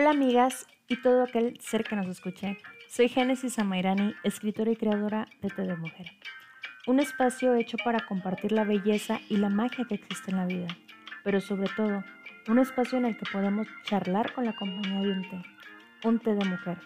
Hola 0.00 0.10
amigas 0.10 0.68
y 0.86 1.02
todo 1.02 1.24
aquel 1.24 1.58
ser 1.60 1.82
que 1.82 1.96
nos 1.96 2.06
escuche. 2.06 2.56
Soy 2.88 3.08
Génesis 3.08 3.58
Amairani, 3.58 4.14
escritora 4.22 4.70
y 4.70 4.76
creadora 4.76 5.26
de 5.42 5.50
Te 5.50 5.62
de 5.62 5.74
Mujer. 5.74 6.12
Un 6.86 7.00
espacio 7.00 7.54
hecho 7.54 7.76
para 7.84 8.06
compartir 8.06 8.52
la 8.52 8.62
belleza 8.62 9.18
y 9.28 9.38
la 9.38 9.48
magia 9.48 9.86
que 9.88 9.96
existe 9.96 10.30
en 10.30 10.36
la 10.36 10.46
vida, 10.46 10.68
pero 11.24 11.40
sobre 11.40 11.68
todo, 11.76 12.04
un 12.46 12.60
espacio 12.60 12.96
en 12.98 13.06
el 13.06 13.16
que 13.16 13.26
podemos 13.32 13.66
charlar 13.82 14.32
con 14.34 14.44
la 14.44 14.54
compañía 14.54 15.00
de 15.00 15.10
un 15.10 15.28
té, 15.28 15.42
un 16.04 16.20
té 16.20 16.32
de 16.36 16.44
mujer, 16.44 16.78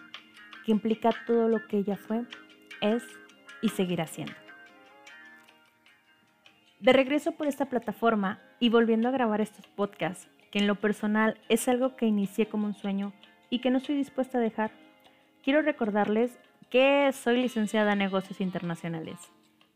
que 0.65 0.71
implica 0.71 1.11
todo 1.27 1.47
lo 1.47 1.67
que 1.67 1.77
ella 1.77 1.97
fue, 1.97 2.23
es 2.81 3.03
y 3.61 3.69
seguirá 3.69 4.07
siendo. 4.07 4.33
De 6.79 6.93
regreso 6.93 7.33
por 7.33 7.45
esta 7.45 7.67
plataforma 7.67 8.41
y 8.59 8.69
volviendo 8.69 9.07
a 9.07 9.11
grabar 9.11 9.39
estos 9.39 9.67
podcasts, 9.67 10.27
que 10.53 10.59
en 10.59 10.67
lo 10.67 10.75
personal 10.75 11.39
es 11.49 11.67
algo 11.67 11.95
que 11.95 12.05
inicié 12.05 12.45
como 12.45 12.67
un 12.67 12.75
sueño 12.75 13.11
y 13.49 13.57
que 13.57 13.71
no 13.71 13.79
estoy 13.79 13.95
dispuesta 13.95 14.37
a 14.37 14.41
dejar, 14.41 14.69
quiero 15.41 15.63
recordarles 15.63 16.37
que 16.69 17.09
soy 17.11 17.41
licenciada 17.41 17.93
en 17.93 17.97
negocios 17.97 18.39
internacionales 18.39 19.17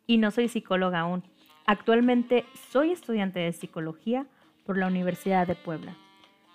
y 0.05 0.19
no 0.19 0.29
soy 0.29 0.49
psicóloga 0.49 0.99
aún. 0.99 1.23
Actualmente 1.65 2.45
soy 2.69 2.91
estudiante 2.91 3.39
de 3.39 3.53
psicología 3.53 4.27
por 4.67 4.77
la 4.77 4.85
Universidad 4.85 5.47
de 5.47 5.55
Puebla. 5.55 5.97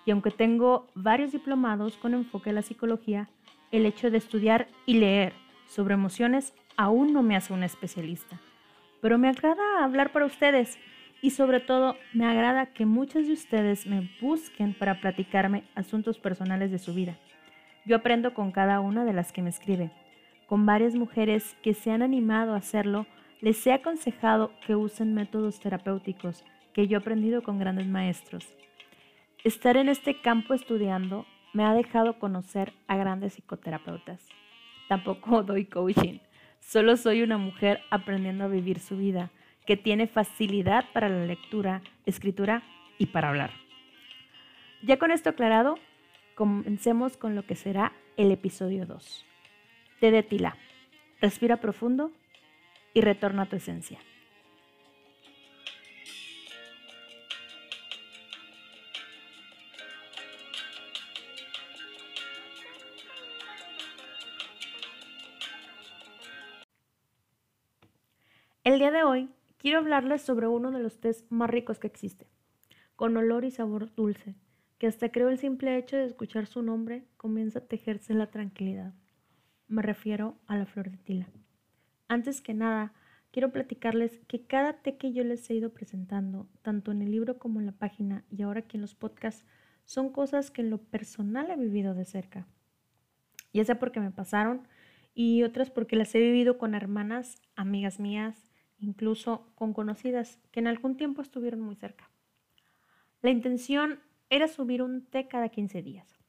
Y 0.05 0.11
aunque 0.11 0.31
tengo 0.31 0.87
varios 0.95 1.33
diplomados 1.33 1.97
con 1.97 2.13
enfoque 2.13 2.51
en 2.51 2.55
la 2.55 2.61
psicología, 2.61 3.27
el 3.73 3.85
hecho 3.85 4.09
de 4.09 4.19
estudiar 4.19 4.69
y 4.85 4.93
leer 4.93 5.33
sobre 5.67 5.95
emociones 5.95 6.53
aún 6.77 7.11
no 7.11 7.23
me 7.23 7.35
hace 7.35 7.51
una 7.51 7.65
especialista 7.65 8.39
pero 9.03 9.17
me 9.17 9.27
agrada 9.27 9.83
hablar 9.83 10.13
para 10.13 10.25
ustedes 10.25 10.79
y 11.23 11.29
sobre 11.29 11.61
todo 11.61 11.95
me 12.13 12.25
agrada 12.25 12.73
que 12.73 12.85
muchos 12.85 13.27
de 13.27 13.33
ustedes 13.33 13.87
me 13.87 14.11
busquen 14.19 14.73
para 14.73 14.99
platicarme 14.99 15.63
asuntos 15.73 16.19
personales 16.19 16.69
de 16.69 16.79
su 16.79 16.93
vida. 16.93 17.17
Yo 17.85 17.95
aprendo 17.95 18.33
con 18.33 18.51
cada 18.51 18.81
una 18.81 19.05
de 19.05 19.13
las 19.13 19.31
que 19.31 19.41
me 19.41 19.49
escriben. 19.49 19.93
Con 20.47 20.65
varias 20.65 20.95
mujeres 20.95 21.55
que 21.63 21.73
se 21.73 21.91
han 21.91 22.01
animado 22.01 22.53
a 22.53 22.57
hacerlo, 22.57 23.07
les 23.39 23.65
he 23.65 23.71
aconsejado 23.71 24.51
que 24.67 24.75
usen 24.75 25.13
métodos 25.13 25.61
terapéuticos 25.61 26.43
que 26.73 26.89
yo 26.89 26.97
he 26.97 26.99
aprendido 26.99 27.41
con 27.41 27.57
grandes 27.57 27.87
maestros. 27.87 28.45
Estar 29.45 29.77
en 29.77 29.87
este 29.87 30.19
campo 30.19 30.53
estudiando 30.53 31.25
me 31.53 31.63
ha 31.63 31.73
dejado 31.73 32.19
conocer 32.19 32.73
a 32.87 32.97
grandes 32.97 33.35
psicoterapeutas. 33.35 34.27
Tampoco 34.89 35.41
doy 35.43 35.65
coaching 35.67 36.19
Solo 36.59 36.97
soy 36.97 37.21
una 37.21 37.37
mujer 37.37 37.81
aprendiendo 37.91 38.45
a 38.45 38.47
vivir 38.47 38.79
su 38.79 38.97
vida, 38.97 39.31
que 39.65 39.77
tiene 39.77 40.07
facilidad 40.07 40.85
para 40.93 41.09
la 41.09 41.25
lectura, 41.25 41.81
escritura 42.05 42.63
y 42.97 43.07
para 43.07 43.29
hablar. 43.29 43.51
Ya 44.81 44.97
con 44.97 45.11
esto 45.11 45.29
aclarado, 45.29 45.75
comencemos 46.35 47.17
con 47.17 47.35
lo 47.35 47.45
que 47.45 47.55
será 47.55 47.93
el 48.17 48.31
episodio 48.31 48.85
2. 48.85 49.25
Te 49.99 50.11
de 50.11 50.23
tila. 50.23 50.57
Respira 51.21 51.57
profundo 51.57 52.11
y 52.93 53.01
retorna 53.01 53.43
a 53.43 53.45
tu 53.45 53.55
esencia. 53.55 53.99
El 68.65 68.79
día 68.79 68.91
de 68.91 69.03
hoy 69.03 69.29
quiero 69.63 69.79
hablarles 69.79 70.21
sobre 70.21 70.47
uno 70.47 70.71
de 70.71 70.79
los 70.79 70.99
tés 70.99 71.25
más 71.29 71.49
ricos 71.49 71.79
que 71.79 71.87
existe, 71.87 72.27
con 72.97 73.15
olor 73.15 73.45
y 73.45 73.51
sabor 73.51 73.95
dulce, 73.95 74.35
que 74.77 74.87
hasta 74.87 75.09
creo 75.09 75.29
el 75.29 75.37
simple 75.37 75.77
hecho 75.77 75.95
de 75.95 76.03
escuchar 76.03 76.47
su 76.47 76.61
nombre 76.61 77.05
comienza 77.15 77.59
a 77.59 77.65
tejerse 77.65 78.13
la 78.13 78.29
tranquilidad. 78.29 78.93
Me 79.69 79.81
refiero 79.81 80.37
a 80.47 80.57
la 80.57 80.65
flor 80.65 80.91
de 80.91 80.97
tila. 80.97 81.29
Antes 82.09 82.41
que 82.41 82.53
nada, 82.53 82.93
quiero 83.31 83.53
platicarles 83.53 84.19
que 84.27 84.45
cada 84.45 84.81
té 84.81 84.97
que 84.97 85.13
yo 85.13 85.23
les 85.23 85.49
he 85.49 85.53
ido 85.53 85.73
presentando, 85.73 86.49
tanto 86.61 86.91
en 86.91 87.01
el 87.01 87.11
libro 87.11 87.39
como 87.39 87.61
en 87.61 87.65
la 87.65 87.71
página 87.71 88.25
y 88.29 88.41
ahora 88.41 88.59
aquí 88.59 88.75
en 88.75 88.81
los 88.81 88.95
podcasts, 88.95 89.45
son 89.85 90.11
cosas 90.11 90.51
que 90.51 90.61
en 90.61 90.71
lo 90.71 90.79
personal 90.79 91.49
he 91.49 91.55
vivido 91.55 91.93
de 91.93 92.03
cerca. 92.03 92.47
Ya 93.53 93.63
sea 93.63 93.79
porque 93.79 94.01
me 94.01 94.11
pasaron 94.11 94.67
y 95.15 95.43
otras 95.43 95.71
porque 95.71 95.95
las 95.95 96.13
he 96.15 96.19
vivido 96.19 96.57
con 96.57 96.75
hermanas, 96.75 97.37
amigas 97.55 98.01
mías, 98.01 98.52
incluso 98.83 99.47
con 99.55 99.73
conocidas 99.73 100.39
que 100.51 100.59
en 100.59 100.67
algún 100.67 100.97
tiempo 100.97 101.21
estuvieron 101.21 101.61
muy 101.61 101.75
cerca. 101.75 102.09
La 103.21 103.29
intención 103.29 103.99
era 104.29 104.47
subir 104.47 104.81
un 104.81 105.05
té 105.05 105.27
cada 105.27 105.49
15 105.49 105.81
días. 105.81 106.19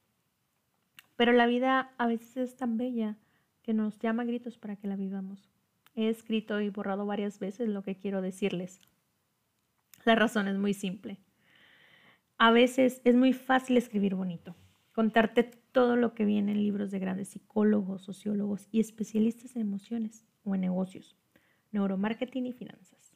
Pero 1.17 1.33
la 1.33 1.47
vida 1.47 1.93
a 1.97 2.07
veces 2.07 2.37
es 2.37 2.55
tan 2.55 2.77
bella 2.77 3.17
que 3.61 3.73
nos 3.73 3.99
llama 3.99 4.23
a 4.23 4.25
gritos 4.25 4.57
para 4.57 4.75
que 4.75 4.87
la 4.87 4.95
vivamos. 4.95 5.49
He 5.95 6.09
escrito 6.09 6.61
y 6.61 6.69
borrado 6.69 7.05
varias 7.05 7.39
veces 7.39 7.67
lo 7.69 7.83
que 7.83 7.95
quiero 7.95 8.21
decirles. 8.21 8.81
La 10.03 10.15
razón 10.15 10.47
es 10.47 10.57
muy 10.57 10.73
simple. 10.73 11.19
A 12.37 12.51
veces 12.51 13.01
es 13.05 13.15
muy 13.15 13.33
fácil 13.33 13.77
escribir 13.77 14.15
bonito, 14.15 14.55
contarte 14.93 15.43
todo 15.43 15.95
lo 15.95 16.13
que 16.13 16.25
viene 16.25 16.51
en 16.51 16.59
libros 16.59 16.91
de 16.91 16.99
grandes 16.99 17.29
psicólogos, 17.29 18.03
sociólogos 18.03 18.67
y 18.71 18.81
especialistas 18.81 19.55
en 19.55 19.61
emociones 19.61 20.25
o 20.43 20.53
en 20.53 20.61
negocios 20.61 21.15
neuromarketing 21.75 22.47
y 22.47 22.53
finanzas. 22.53 23.13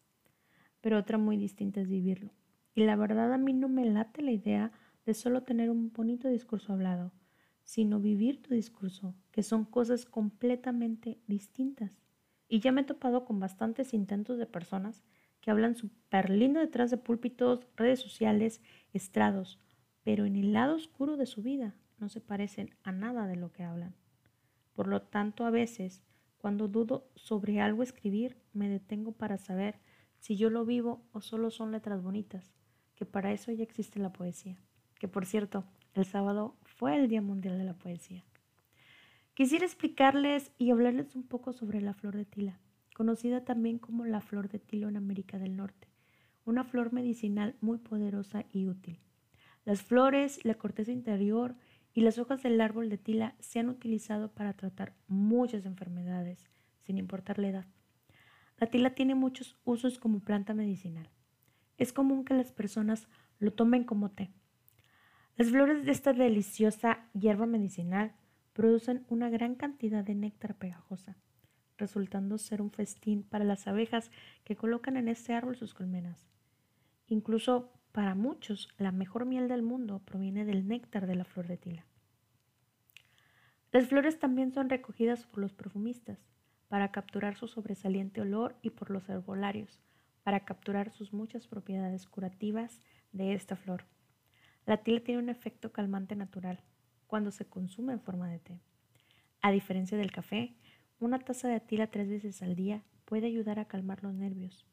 Pero 0.82 1.00
otra 1.00 1.18
muy 1.18 1.38
distinta 1.38 1.82
es 1.82 1.88
vivirlo. 1.88 2.32
Y 2.76 2.84
la 2.84 2.96
verdad 2.96 3.34
a 3.34 3.38
mí 3.38 3.54
no 3.54 3.68
me 3.68 3.86
late 3.86 4.22
la 4.22 4.32
idea 4.32 4.72
de 5.06 5.14
solo 5.14 5.44
tener 5.44 5.70
un 5.70 5.92
bonito 5.92 6.28
discurso 6.28 6.74
hablado, 6.74 7.12
sino 7.64 8.00
vivir 8.00 8.42
tu 8.42 8.54
discurso, 8.54 9.16
que 9.32 9.44
son 9.44 9.66
cosas 9.66 10.06
completamente 10.06 11.20
distintas. 11.28 12.00
Y 12.48 12.60
ya 12.60 12.72
me 12.72 12.82
he 12.82 12.84
topado 12.84 13.26
con 13.26 13.40
bastantes 13.40 13.94
intentos 13.94 14.38
de 14.38 14.46
personas 14.46 15.04
que 15.42 15.52
hablan 15.52 15.76
súper 15.76 16.30
lindo 16.30 16.60
detrás 16.60 16.92
de 16.92 16.98
púlpitos, 16.98 17.66
redes 17.76 18.00
sociales, 18.00 18.62
estrados, 18.94 19.60
pero 20.04 20.26
en 20.26 20.36
el 20.36 20.54
lado 20.54 20.76
oscuro 20.76 21.16
de 21.16 21.26
su 21.26 21.42
vida 21.42 21.76
no 21.98 22.10
se 22.10 22.22
parecen 22.22 22.76
a 22.84 22.92
nada 22.92 23.28
de 23.28 23.36
lo 23.36 23.52
que 23.52 23.64
hablan. 23.64 23.96
Por 24.74 24.88
lo 24.88 25.02
tanto, 25.02 25.46
a 25.46 25.50
veces 25.50 26.04
cuando 26.40 26.68
dudo 26.68 27.08
sobre 27.16 27.60
algo 27.60 27.84
escribir, 27.84 28.38
me 28.54 28.70
detengo 28.70 29.12
para 29.12 29.38
saber 29.38 29.80
si 30.20 30.38
yo 30.38 30.50
lo 30.50 30.66
vivo 30.66 31.04
o 31.12 31.22
solo 31.22 31.52
son 31.52 31.72
letras 31.72 32.02
bonitas, 32.02 32.54
que 32.96 33.06
para 33.06 33.32
eso 33.32 33.52
ya 33.52 33.64
existe 33.64 34.00
la 34.00 34.14
poesía. 34.14 34.58
Que 35.00 35.08
por 35.08 35.26
cierto, 35.26 35.66
el 35.94 36.06
sábado 36.06 36.56
fue 36.64 36.96
el 36.96 37.08
Día 37.08 37.22
Mundial 37.22 37.58
de 37.58 37.66
la 37.66 37.74
Poesía. 37.74 38.24
Quisiera 39.34 39.66
explicarles 39.66 40.52
y 40.58 40.72
hablarles 40.72 41.16
un 41.16 41.24
poco 41.24 41.54
sobre 41.54 41.82
la 41.82 41.94
flor 41.94 42.16
de 42.16 42.26
tila, 42.26 42.60
conocida 42.94 43.44
también 43.44 43.78
como 43.78 44.06
la 44.06 44.22
flor 44.22 44.50
de 44.50 44.60
tilo 44.60 44.90
en 44.90 44.98
América 44.98 45.40
del 45.40 45.56
Norte, 45.56 45.88
una 46.46 46.64
flor 46.64 46.94
medicinal 46.94 47.56
muy 47.62 47.78
poderosa 47.78 48.46
y 48.52 48.68
útil. 48.68 49.00
Las 49.66 49.82
flores, 49.82 50.44
la 50.46 50.56
corteza 50.56 50.92
interior 50.92 51.56
y 51.94 52.02
las 52.02 52.18
hojas 52.18 52.44
del 52.44 52.62
árbol 52.62 52.90
de 52.90 52.98
tila 52.98 53.36
se 53.40 53.60
han 53.60 53.70
utilizado 53.70 54.32
para 54.32 54.54
tratar 54.54 54.94
muchas 55.08 55.66
enfermedades, 55.66 56.50
sin 56.82 56.98
importar 56.98 57.40
la 57.40 57.50
edad. 57.50 57.66
La 58.58 58.68
tila 58.68 58.94
tiene 58.94 59.16
muchos 59.16 59.58
usos 59.64 60.00
como 60.00 60.20
planta 60.20 60.54
medicinal. 60.54 61.10
Es 61.78 61.94
común 61.94 62.26
que 62.26 62.34
las 62.34 62.52
personas 62.52 63.08
lo 63.40 63.54
tomen 63.54 63.84
como 63.84 64.12
té. 64.12 64.32
Las 65.38 65.50
flores 65.50 65.86
de 65.86 65.92
esta 65.92 66.12
deliciosa 66.12 67.08
hierba 67.14 67.46
medicinal 67.46 68.14
producen 68.52 69.06
una 69.08 69.30
gran 69.30 69.56
cantidad 69.56 70.04
de 70.04 70.14
néctar 70.14 70.56
pegajosa, 70.56 71.16
resultando 71.78 72.38
ser 72.38 72.62
un 72.62 72.72
festín 72.72 73.24
para 73.24 73.46
las 73.46 73.66
abejas 73.66 74.12
que 74.44 74.58
colocan 74.58 74.98
en 74.98 75.08
este 75.08 75.34
árbol 75.34 75.56
sus 75.56 75.74
colmenas. 75.74 76.28
Incluso 77.08 77.72
para 78.00 78.16
muchos, 78.16 78.70
la 78.78 78.94
mejor 78.94 79.26
miel 79.26 79.50
del 79.50 79.62
mundo 79.62 80.00
proviene 80.00 80.46
del 80.46 80.70
néctar 80.70 81.06
de 81.06 81.16
la 81.16 81.26
flor 81.26 81.48
de 81.48 81.58
tila. 81.58 81.86
Las 83.74 83.88
flores 83.90 84.18
también 84.20 84.54
son 84.54 84.70
recogidas 84.70 85.26
por 85.26 85.40
los 85.40 85.52
perfumistas 85.52 86.18
para 86.70 86.94
capturar 86.94 87.36
su 87.36 87.50
sobresaliente 87.50 88.22
olor 88.22 88.56
y 88.62 88.70
por 88.70 88.90
los 88.90 89.10
herbolarios 89.10 89.82
para 90.24 90.46
capturar 90.46 90.92
sus 90.92 91.12
muchas 91.12 91.46
propiedades 91.46 92.08
curativas 92.08 92.80
de 93.12 93.34
esta 93.34 93.58
flor. 93.58 93.84
La 94.66 94.78
tila 94.78 95.02
tiene 95.02 95.22
un 95.22 95.28
efecto 95.28 95.74
calmante 95.74 96.16
natural 96.16 96.62
cuando 97.06 97.32
se 97.32 97.50
consume 97.50 97.92
en 97.92 98.00
forma 98.00 98.30
de 98.30 98.40
té. 98.40 98.62
A 99.42 99.52
diferencia 99.52 99.98
del 99.98 100.14
café, 100.14 100.56
una 101.02 101.20
taza 101.20 101.50
de 101.50 101.60
tila 101.60 101.88
tres 101.88 102.08
veces 102.08 102.42
al 102.44 102.56
día 102.56 102.82
puede 103.04 103.28
ayudar 103.28 103.60
a 103.60 103.66
calmar 103.66 104.02
los 104.04 104.14
nervios, 104.14 104.66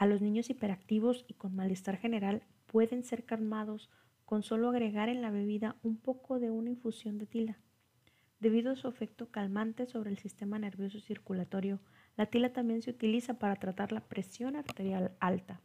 a 0.00 0.06
los 0.06 0.22
niños 0.22 0.48
hiperactivos 0.48 1.26
y 1.28 1.34
con 1.34 1.54
malestar 1.54 1.98
general 1.98 2.42
pueden 2.64 3.04
ser 3.04 3.26
calmados 3.26 3.90
con 4.24 4.42
solo 4.42 4.70
agregar 4.70 5.10
en 5.10 5.20
la 5.20 5.30
bebida 5.30 5.76
un 5.82 5.98
poco 5.98 6.40
de 6.40 6.50
una 6.50 6.70
infusión 6.70 7.18
de 7.18 7.26
tila. 7.26 7.58
Debido 8.38 8.72
a 8.72 8.76
su 8.76 8.88
efecto 8.88 9.30
calmante 9.30 9.84
sobre 9.84 10.08
el 10.08 10.16
sistema 10.16 10.58
nervioso 10.58 11.00
circulatorio, 11.00 11.80
la 12.16 12.24
tila 12.24 12.54
también 12.54 12.80
se 12.80 12.92
utiliza 12.92 13.34
para 13.34 13.56
tratar 13.56 13.92
la 13.92 14.00
presión 14.00 14.56
arterial 14.56 15.12
alta. 15.20 15.60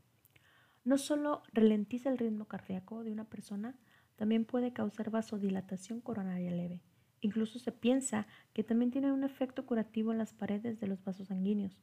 No 0.84 0.98
solo 0.98 1.42
ralentiza 1.54 2.10
el 2.10 2.18
ritmo 2.18 2.44
cardíaco 2.44 3.06
de 3.06 3.14
una 3.14 3.30
persona, 3.30 3.78
también 4.18 4.44
puede 4.44 4.74
causar 4.74 5.12
vasodilatación 5.12 6.02
coronaria 6.02 6.52
leve. 6.52 6.82
Incluso 7.22 7.58
se 7.58 7.72
piensa 7.72 8.28
que 8.52 8.66
también 8.66 8.92
tiene 8.92 9.14
un 9.14 9.24
efecto 9.24 9.66
curativo 9.66 10.12
en 10.12 10.18
las 10.18 10.34
paredes 10.34 10.82
de 10.82 10.88
los 10.88 11.02
vasos 11.06 11.30
sanguíneos, 11.30 11.78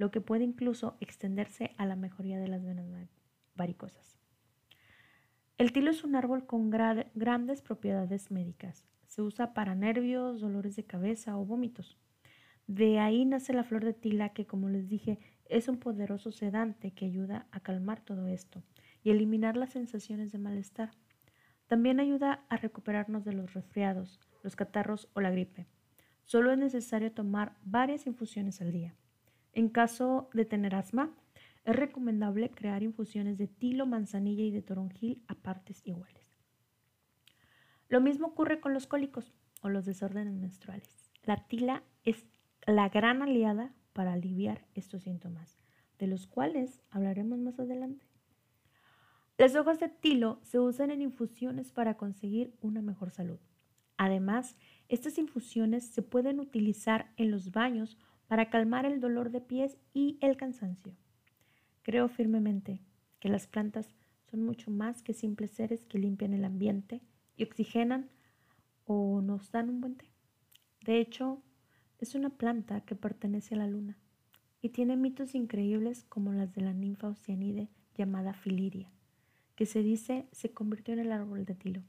lo 0.00 0.10
que 0.10 0.22
puede 0.22 0.44
incluso 0.44 0.96
extenderse 1.00 1.74
a 1.76 1.84
la 1.84 1.94
mejoría 1.94 2.38
de 2.38 2.48
las 2.48 2.64
venas 2.64 2.88
varicosas. 3.54 4.18
El 5.58 5.72
tilo 5.74 5.90
es 5.90 6.04
un 6.04 6.16
árbol 6.16 6.46
con 6.46 6.70
grandes 6.70 7.60
propiedades 7.60 8.30
médicas. 8.30 8.88
Se 9.08 9.20
usa 9.20 9.52
para 9.52 9.74
nervios, 9.74 10.40
dolores 10.40 10.74
de 10.74 10.84
cabeza 10.84 11.36
o 11.36 11.44
vómitos. 11.44 11.98
De 12.66 12.98
ahí 12.98 13.26
nace 13.26 13.52
la 13.52 13.62
flor 13.62 13.84
de 13.84 13.92
tila 13.92 14.30
que, 14.30 14.46
como 14.46 14.70
les 14.70 14.88
dije, 14.88 15.18
es 15.44 15.68
un 15.68 15.76
poderoso 15.76 16.32
sedante 16.32 16.92
que 16.92 17.04
ayuda 17.04 17.46
a 17.50 17.60
calmar 17.60 18.00
todo 18.00 18.26
esto 18.26 18.62
y 19.04 19.10
eliminar 19.10 19.58
las 19.58 19.68
sensaciones 19.68 20.32
de 20.32 20.38
malestar. 20.38 20.92
También 21.66 22.00
ayuda 22.00 22.46
a 22.48 22.56
recuperarnos 22.56 23.26
de 23.26 23.34
los 23.34 23.52
resfriados, 23.52 24.18
los 24.42 24.56
catarros 24.56 25.10
o 25.12 25.20
la 25.20 25.30
gripe. 25.30 25.66
Solo 26.24 26.52
es 26.52 26.58
necesario 26.58 27.12
tomar 27.12 27.58
varias 27.64 28.06
infusiones 28.06 28.62
al 28.62 28.72
día. 28.72 28.94
En 29.52 29.68
caso 29.68 30.30
de 30.32 30.44
tener 30.44 30.74
asma, 30.74 31.14
es 31.64 31.76
recomendable 31.76 32.50
crear 32.50 32.82
infusiones 32.82 33.38
de 33.38 33.48
tilo, 33.48 33.86
manzanilla 33.86 34.44
y 34.44 34.50
de 34.50 34.62
toronjil 34.62 35.22
a 35.28 35.34
partes 35.34 35.86
iguales. 35.86 36.38
Lo 37.88 38.00
mismo 38.00 38.28
ocurre 38.28 38.60
con 38.60 38.72
los 38.72 38.86
cólicos 38.86 39.34
o 39.62 39.68
los 39.68 39.84
desórdenes 39.84 40.34
menstruales. 40.34 41.10
La 41.24 41.48
tila 41.48 41.82
es 42.04 42.24
la 42.66 42.88
gran 42.88 43.22
aliada 43.22 43.74
para 43.92 44.12
aliviar 44.12 44.66
estos 44.74 45.02
síntomas, 45.02 45.58
de 45.98 46.06
los 46.06 46.26
cuales 46.26 46.80
hablaremos 46.90 47.38
más 47.38 47.58
adelante. 47.58 48.06
Las 49.36 49.56
hojas 49.56 49.80
de 49.80 49.88
tilo 49.88 50.38
se 50.42 50.58
usan 50.58 50.90
en 50.90 51.02
infusiones 51.02 51.72
para 51.72 51.96
conseguir 51.96 52.54
una 52.60 52.82
mejor 52.82 53.10
salud. 53.10 53.40
Además, 53.96 54.56
estas 54.88 55.18
infusiones 55.18 55.84
se 55.84 56.02
pueden 56.02 56.40
utilizar 56.40 57.12
en 57.16 57.30
los 57.30 57.50
baños 57.50 57.98
para 58.30 58.48
calmar 58.48 58.86
el 58.86 59.00
dolor 59.00 59.32
de 59.32 59.40
pies 59.40 59.76
y 59.92 60.16
el 60.20 60.36
cansancio. 60.36 60.94
Creo 61.82 62.08
firmemente 62.08 62.80
que 63.18 63.28
las 63.28 63.48
plantas 63.48 63.92
son 64.30 64.44
mucho 64.44 64.70
más 64.70 65.02
que 65.02 65.14
simples 65.14 65.50
seres 65.50 65.84
que 65.84 65.98
limpian 65.98 66.32
el 66.32 66.44
ambiente 66.44 67.02
y 67.36 67.42
oxigenan 67.42 68.08
o 68.84 69.20
nos 69.20 69.50
dan 69.50 69.68
un 69.68 69.80
buen 69.80 69.96
té. 69.96 70.12
De 70.86 71.00
hecho, 71.00 71.42
es 71.98 72.14
una 72.14 72.30
planta 72.30 72.82
que 72.82 72.94
pertenece 72.94 73.56
a 73.56 73.58
la 73.58 73.66
luna 73.66 73.98
y 74.62 74.68
tiene 74.68 74.96
mitos 74.96 75.34
increíbles 75.34 76.04
como 76.04 76.32
las 76.32 76.54
de 76.54 76.60
la 76.60 76.72
ninfa 76.72 77.08
oceanide 77.08 77.68
llamada 77.96 78.32
Filiria, 78.32 78.92
que 79.56 79.66
se 79.66 79.82
dice 79.82 80.28
se 80.30 80.52
convirtió 80.52 80.94
en 80.94 81.00
el 81.00 81.10
árbol 81.10 81.44
de 81.46 81.56
Tilo. 81.56 81.82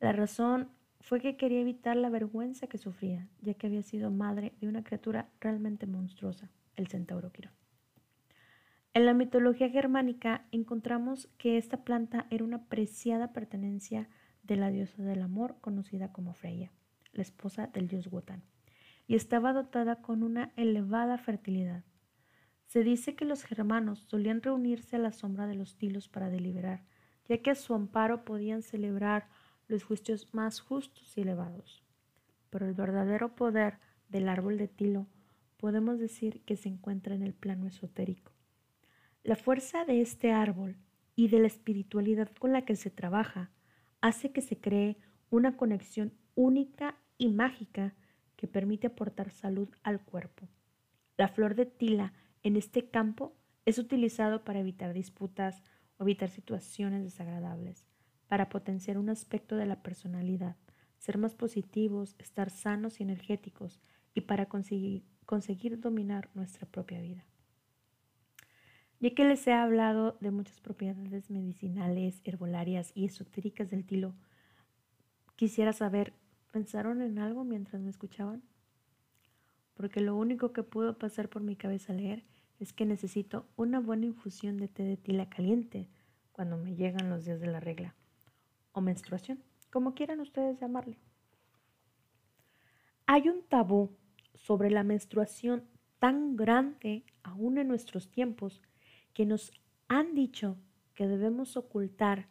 La 0.00 0.10
razón 0.10 0.68
fue 1.00 1.20
que 1.20 1.36
quería 1.36 1.60
evitar 1.60 1.96
la 1.96 2.10
vergüenza 2.10 2.66
que 2.66 2.78
sufría, 2.78 3.28
ya 3.40 3.54
que 3.54 3.66
había 3.66 3.82
sido 3.82 4.10
madre 4.10 4.52
de 4.60 4.68
una 4.68 4.82
criatura 4.82 5.28
realmente 5.40 5.86
monstruosa, 5.86 6.50
el 6.76 6.88
centauro 6.88 7.32
Quirón. 7.32 7.52
En 8.94 9.06
la 9.06 9.14
mitología 9.14 9.70
germánica 9.70 10.46
encontramos 10.50 11.28
que 11.38 11.56
esta 11.56 11.84
planta 11.84 12.26
era 12.30 12.44
una 12.44 12.64
preciada 12.64 13.32
pertenencia 13.32 14.08
de 14.42 14.56
la 14.56 14.70
diosa 14.70 15.02
del 15.02 15.22
amor 15.22 15.56
conocida 15.60 16.10
como 16.10 16.32
Freya, 16.32 16.72
la 17.12 17.22
esposa 17.22 17.68
del 17.68 17.86
dios 17.86 18.10
Wotan, 18.10 18.42
y 19.06 19.14
estaba 19.14 19.52
dotada 19.52 20.02
con 20.02 20.22
una 20.22 20.52
elevada 20.56 21.16
fertilidad. 21.18 21.84
Se 22.66 22.82
dice 22.82 23.14
que 23.14 23.24
los 23.24 23.44
germanos 23.44 24.00
solían 24.00 24.42
reunirse 24.42 24.96
a 24.96 24.98
la 24.98 25.12
sombra 25.12 25.46
de 25.46 25.54
los 25.54 25.76
tilos 25.76 26.08
para 26.08 26.28
deliberar, 26.28 26.82
ya 27.28 27.38
que 27.38 27.50
a 27.50 27.54
su 27.54 27.74
amparo 27.74 28.24
podían 28.24 28.62
celebrar 28.62 29.28
los 29.68 29.84
juicios 29.84 30.32
más 30.32 30.60
justos 30.60 31.16
y 31.16 31.20
elevados. 31.20 31.84
Pero 32.50 32.66
el 32.66 32.74
verdadero 32.74 33.36
poder 33.36 33.78
del 34.08 34.28
árbol 34.28 34.56
de 34.56 34.68
tilo 34.68 35.06
podemos 35.58 35.98
decir 35.98 36.42
que 36.44 36.56
se 36.56 36.68
encuentra 36.68 37.14
en 37.14 37.22
el 37.22 37.34
plano 37.34 37.66
esotérico. 37.66 38.32
La 39.22 39.36
fuerza 39.36 39.84
de 39.84 40.00
este 40.00 40.32
árbol 40.32 40.78
y 41.14 41.28
de 41.28 41.40
la 41.40 41.46
espiritualidad 41.46 42.30
con 42.38 42.52
la 42.52 42.64
que 42.64 42.76
se 42.76 42.90
trabaja 42.90 43.50
hace 44.00 44.32
que 44.32 44.40
se 44.40 44.58
cree 44.58 44.96
una 45.30 45.56
conexión 45.56 46.14
única 46.34 46.96
y 47.18 47.28
mágica 47.28 47.94
que 48.36 48.48
permite 48.48 48.86
aportar 48.86 49.30
salud 49.30 49.68
al 49.82 50.00
cuerpo. 50.00 50.48
La 51.16 51.28
flor 51.28 51.56
de 51.56 51.66
tila 51.66 52.14
en 52.42 52.56
este 52.56 52.88
campo 52.88 53.36
es 53.66 53.78
utilizado 53.78 54.44
para 54.44 54.60
evitar 54.60 54.94
disputas 54.94 55.62
o 55.98 56.04
evitar 56.04 56.30
situaciones 56.30 57.02
desagradables 57.02 57.87
para 58.28 58.50
potenciar 58.50 58.98
un 58.98 59.08
aspecto 59.08 59.56
de 59.56 59.66
la 59.66 59.82
personalidad, 59.82 60.56
ser 60.98 61.18
más 61.18 61.34
positivos, 61.34 62.14
estar 62.18 62.50
sanos 62.50 63.00
y 63.00 63.02
energéticos 63.02 63.80
y 64.14 64.22
para 64.22 64.46
conseguir, 64.46 65.02
dominar 65.80 66.30
nuestra 66.34 66.66
propia 66.66 67.00
vida. 67.00 67.24
Ya 69.00 69.14
que 69.14 69.24
les 69.24 69.46
he 69.46 69.52
hablado 69.52 70.18
de 70.20 70.30
muchas 70.30 70.60
propiedades 70.60 71.30
medicinales, 71.30 72.20
herbolarias 72.24 72.92
y 72.94 73.06
esotéricas 73.06 73.70
del 73.70 73.84
tilo, 73.84 74.14
quisiera 75.36 75.72
saber, 75.72 76.12
¿pensaron 76.52 77.00
en 77.00 77.18
algo 77.18 77.44
mientras 77.44 77.80
me 77.80 77.90
escuchaban? 77.90 78.42
Porque 79.74 80.00
lo 80.00 80.16
único 80.16 80.52
que 80.52 80.64
pudo 80.64 80.98
pasar 80.98 81.28
por 81.28 81.42
mi 81.42 81.54
cabeza 81.54 81.92
al 81.92 81.98
leer 81.98 82.24
es 82.58 82.72
que 82.72 82.84
necesito 82.84 83.46
una 83.56 83.78
buena 83.78 84.06
infusión 84.06 84.56
de 84.56 84.66
té 84.66 84.82
de 84.82 84.96
tila 84.96 85.30
caliente 85.30 85.88
cuando 86.32 86.58
me 86.58 86.74
llegan 86.74 87.08
los 87.08 87.24
días 87.24 87.40
de 87.40 87.46
la 87.46 87.60
regla 87.60 87.94
o 88.78 88.80
menstruación, 88.80 89.42
como 89.70 89.94
quieran 89.94 90.20
ustedes 90.20 90.58
llamarle. 90.60 90.98
Hay 93.06 93.28
un 93.28 93.42
tabú 93.42 93.96
sobre 94.34 94.70
la 94.70 94.84
menstruación 94.84 95.64
tan 95.98 96.36
grande 96.36 97.04
aún 97.22 97.58
en 97.58 97.68
nuestros 97.68 98.10
tiempos 98.10 98.62
que 99.12 99.26
nos 99.26 99.52
han 99.88 100.14
dicho 100.14 100.56
que 100.94 101.08
debemos 101.08 101.56
ocultar 101.56 102.28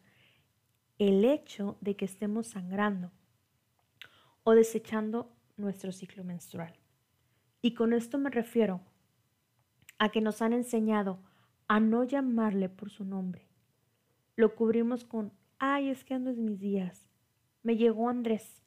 el 0.98 1.24
hecho 1.24 1.76
de 1.80 1.96
que 1.96 2.04
estemos 2.04 2.48
sangrando 2.48 3.12
o 4.42 4.52
desechando 4.52 5.32
nuestro 5.56 5.92
ciclo 5.92 6.24
menstrual. 6.24 6.74
Y 7.60 7.74
con 7.74 7.92
esto 7.92 8.18
me 8.18 8.30
refiero 8.30 8.80
a 9.98 10.10
que 10.10 10.20
nos 10.20 10.42
han 10.42 10.52
enseñado 10.52 11.18
a 11.66 11.80
no 11.80 12.04
llamarle 12.04 12.68
por 12.68 12.90
su 12.90 13.04
nombre. 13.04 13.48
Lo 14.36 14.54
cubrimos 14.54 15.04
con 15.04 15.32
ay, 15.58 15.90
es 15.90 16.04
que 16.04 16.14
ando 16.14 16.30
en 16.30 16.44
mis 16.44 16.60
días, 16.60 17.08
me 17.62 17.76
llegó 17.76 18.08
Andrés, 18.08 18.62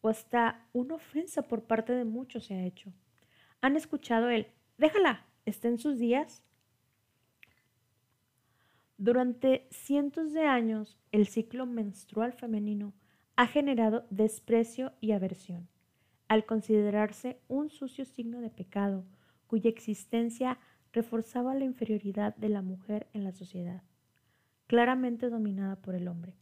o 0.00 0.08
hasta 0.08 0.66
una 0.72 0.94
ofensa 0.94 1.42
por 1.42 1.64
parte 1.64 1.92
de 1.92 2.04
muchos 2.04 2.46
se 2.46 2.54
ha 2.54 2.64
hecho. 2.64 2.92
¿Han 3.60 3.76
escuchado 3.76 4.30
el, 4.30 4.46
déjala, 4.78 5.26
está 5.44 5.68
en 5.68 5.78
sus 5.78 5.98
días? 5.98 6.44
Durante 8.96 9.66
cientos 9.70 10.32
de 10.32 10.46
años, 10.46 10.98
el 11.12 11.26
ciclo 11.26 11.66
menstrual 11.66 12.32
femenino 12.32 12.94
ha 13.36 13.46
generado 13.46 14.06
desprecio 14.10 14.92
y 15.00 15.12
aversión, 15.12 15.68
al 16.28 16.44
considerarse 16.44 17.40
un 17.48 17.70
sucio 17.70 18.04
signo 18.04 18.40
de 18.40 18.50
pecado, 18.50 19.04
cuya 19.46 19.70
existencia 19.70 20.58
reforzaba 20.92 21.54
la 21.54 21.64
inferioridad 21.64 22.36
de 22.36 22.50
la 22.50 22.62
mujer 22.62 23.08
en 23.12 23.24
la 23.24 23.32
sociedad 23.32 23.82
claramente 24.70 25.30
dominada 25.30 25.74
por 25.74 25.96
el 25.96 26.06
hombre. 26.06 26.36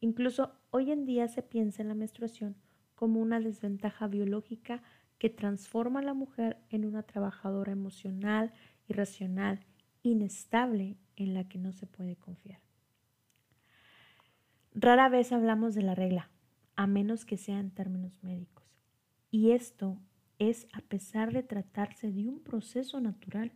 Incluso 0.00 0.50
hoy 0.72 0.90
en 0.90 1.04
día 1.04 1.28
se 1.28 1.42
piensa 1.42 1.80
en 1.80 1.86
la 1.86 1.94
menstruación 1.94 2.56
como 2.96 3.20
una 3.20 3.38
desventaja 3.38 4.08
biológica 4.08 4.82
que 5.18 5.30
transforma 5.30 6.00
a 6.00 6.02
la 6.02 6.12
mujer 6.12 6.58
en 6.70 6.84
una 6.84 7.04
trabajadora 7.04 7.70
emocional, 7.70 8.52
irracional, 8.88 9.60
inestable 10.02 10.96
en 11.14 11.34
la 11.34 11.48
que 11.48 11.58
no 11.58 11.70
se 11.72 11.86
puede 11.86 12.16
confiar. 12.16 12.58
Rara 14.74 15.08
vez 15.08 15.30
hablamos 15.30 15.76
de 15.76 15.82
la 15.82 15.94
regla, 15.94 16.30
a 16.74 16.88
menos 16.88 17.24
que 17.24 17.36
sea 17.36 17.60
en 17.60 17.70
términos 17.70 18.24
médicos. 18.24 18.66
Y 19.30 19.52
esto 19.52 20.00
es 20.40 20.66
a 20.72 20.80
pesar 20.80 21.32
de 21.32 21.44
tratarse 21.44 22.10
de 22.10 22.26
un 22.26 22.40
proceso 22.40 23.00
natural. 23.00 23.52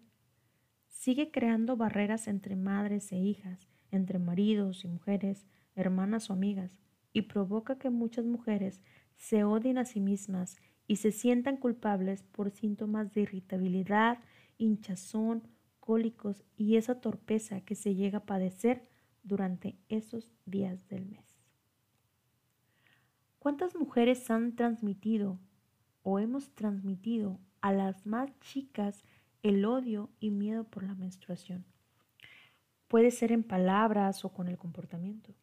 Sigue 0.86 1.32
creando 1.32 1.76
barreras 1.76 2.28
entre 2.28 2.54
madres 2.54 3.10
e 3.10 3.16
hijas 3.16 3.68
entre 3.90 4.18
maridos 4.18 4.84
y 4.84 4.88
mujeres, 4.88 5.46
hermanas 5.74 6.30
o 6.30 6.32
amigas, 6.32 6.78
y 7.12 7.22
provoca 7.22 7.78
que 7.78 7.90
muchas 7.90 8.26
mujeres 8.26 8.82
se 9.16 9.44
odien 9.44 9.78
a 9.78 9.84
sí 9.84 10.00
mismas 10.00 10.56
y 10.86 10.96
se 10.96 11.12
sientan 11.12 11.56
culpables 11.56 12.22
por 12.22 12.50
síntomas 12.50 13.12
de 13.12 13.22
irritabilidad, 13.22 14.18
hinchazón, 14.58 15.42
cólicos 15.80 16.44
y 16.56 16.76
esa 16.76 17.00
torpeza 17.00 17.60
que 17.60 17.74
se 17.74 17.94
llega 17.94 18.18
a 18.18 18.26
padecer 18.26 18.88
durante 19.22 19.78
esos 19.88 20.32
días 20.44 20.88
del 20.88 21.06
mes. 21.06 21.36
¿Cuántas 23.38 23.76
mujeres 23.76 24.28
han 24.30 24.56
transmitido 24.56 25.38
o 26.02 26.18
hemos 26.18 26.50
transmitido 26.54 27.38
a 27.60 27.72
las 27.72 28.06
más 28.06 28.30
chicas 28.40 29.04
el 29.42 29.64
odio 29.64 30.10
y 30.18 30.30
miedo 30.30 30.64
por 30.64 30.82
la 30.82 30.94
menstruación? 30.94 31.64
Puede 32.88 33.10
ser 33.10 33.32
en 33.32 33.42
palabras 33.42 34.24
o 34.24 34.28
con 34.28 34.48
el 34.48 34.58
comportamiento. 34.58 35.34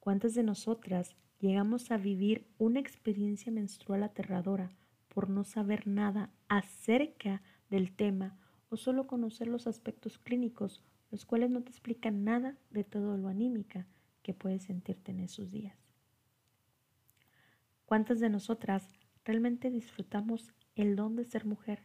¿Cuántas 0.00 0.34
de 0.34 0.42
nosotras 0.42 1.14
llegamos 1.38 1.90
a 1.90 1.96
vivir 1.96 2.46
una 2.58 2.80
experiencia 2.80 3.52
menstrual 3.52 4.02
aterradora 4.02 4.72
por 5.08 5.30
no 5.30 5.44
saber 5.44 5.86
nada 5.86 6.30
acerca 6.48 7.42
del 7.68 7.92
tema 7.92 8.36
o 8.68 8.76
solo 8.76 9.06
conocer 9.06 9.46
los 9.46 9.66
aspectos 9.66 10.18
clínicos, 10.18 10.82
los 11.10 11.24
cuales 11.24 11.50
no 11.50 11.62
te 11.62 11.70
explican 11.70 12.24
nada 12.24 12.56
de 12.70 12.84
todo 12.84 13.16
lo 13.16 13.28
anímica 13.28 13.86
que 14.22 14.34
puedes 14.34 14.64
sentirte 14.64 15.12
en 15.12 15.20
esos 15.20 15.50
días? 15.50 15.76
¿Cuántas 17.86 18.18
de 18.20 18.28
nosotras 18.28 18.88
realmente 19.24 19.70
disfrutamos 19.70 20.52
el 20.74 20.96
don 20.96 21.14
de 21.14 21.24
ser 21.24 21.44
mujer 21.44 21.84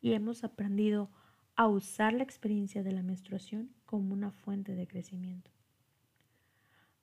y 0.00 0.12
hemos 0.12 0.44
aprendido 0.44 1.10
a 1.56 1.68
usar 1.68 2.12
la 2.12 2.24
experiencia 2.24 2.82
de 2.82 2.92
la 2.92 3.02
menstruación 3.02 3.70
como 3.94 4.12
una 4.12 4.32
fuente 4.32 4.74
de 4.74 4.88
crecimiento? 4.88 5.52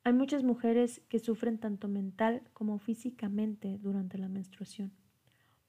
Hay 0.04 0.12
muchas 0.12 0.44
mujeres 0.44 1.02
que 1.08 1.20
sufren 1.20 1.58
tanto 1.58 1.88
mental 1.88 2.44
como 2.52 2.80
físicamente 2.80 3.78
durante 3.78 4.18
la 4.18 4.28
menstruación, 4.28 4.92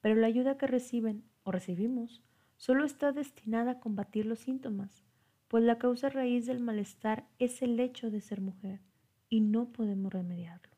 pero 0.01 0.17
la 0.17 0.27
ayuda 0.27 0.59
que 0.59 0.67
reciben 0.67 1.23
o 1.45 1.53
recibimos 1.53 2.25
solo 2.57 2.85
está 2.85 3.13
destinada 3.13 3.71
a 3.71 3.79
combatir 3.79 4.27
los 4.27 4.41
síntomas, 4.41 5.05
pues 5.47 5.63
la 5.63 5.79
causa 5.79 6.09
raíz 6.09 6.45
del 6.47 6.59
malestar 6.59 7.29
es 7.39 7.63
el 7.63 7.79
hecho 7.79 8.11
de 8.11 8.21
ser 8.21 8.41
mujer 8.41 8.81
y 9.29 9.43
no 9.43 9.71
podemos 9.71 10.13
remediarlo. 10.13 10.75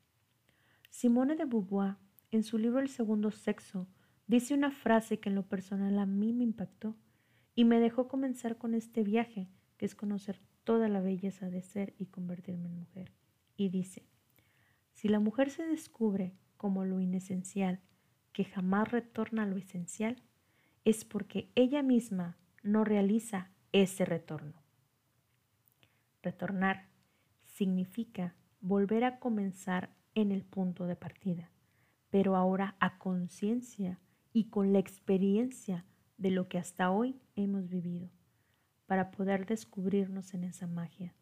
Simone 0.90 1.36
de 1.36 1.46
Beauvoir, 1.46 1.96
en 2.32 2.42
su 2.42 2.58
libro 2.58 2.80
El 2.80 2.90
segundo 2.90 3.30
sexo, 3.30 3.88
dice 4.26 4.52
una 4.52 4.72
frase 4.72 5.20
que 5.20 5.30
en 5.30 5.36
lo 5.36 5.48
personal 5.48 5.98
a 5.98 6.04
mí 6.04 6.34
me 6.34 6.44
impactó 6.44 6.98
y 7.54 7.64
me 7.64 7.80
dejó 7.80 8.08
comenzar 8.08 8.58
con 8.58 8.74
este 8.74 9.04
viaje, 9.04 9.48
que 9.76 9.86
es 9.86 9.94
conocer 9.94 10.40
toda 10.64 10.88
la 10.88 11.00
belleza 11.00 11.50
de 11.50 11.62
ser 11.62 11.94
y 11.98 12.06
convertirme 12.06 12.66
en 12.66 12.78
mujer 12.78 13.12
y 13.56 13.68
dice, 13.68 14.06
si 14.92 15.08
la 15.08 15.20
mujer 15.20 15.50
se 15.50 15.66
descubre 15.66 16.34
como 16.56 16.84
lo 16.84 17.00
inesencial, 17.00 17.80
que 18.32 18.44
jamás 18.44 18.90
retorna 18.90 19.42
a 19.42 19.46
lo 19.46 19.56
esencial, 19.56 20.16
es 20.84 21.04
porque 21.04 21.50
ella 21.54 21.82
misma 21.82 22.36
no 22.62 22.84
realiza 22.84 23.50
ese 23.72 24.04
retorno. 24.04 24.62
Retornar 26.22 26.88
significa 27.44 28.34
volver 28.60 29.04
a 29.04 29.18
comenzar 29.18 29.94
en 30.14 30.32
el 30.32 30.42
punto 30.42 30.86
de 30.86 30.96
partida, 30.96 31.50
pero 32.10 32.36
ahora 32.36 32.76
a 32.80 32.98
conciencia 32.98 34.00
y 34.32 34.44
con 34.44 34.72
la 34.72 34.78
experiencia 34.78 35.84
de 36.16 36.30
lo 36.30 36.48
que 36.48 36.58
hasta 36.58 36.90
hoy 36.90 37.20
hemos 37.36 37.68
vivido, 37.68 38.08
para 38.94 39.10
poder 39.10 39.44
descubrirnos 39.44 40.34
en 40.34 40.44
esa 40.44 40.68
magia, 40.68 41.12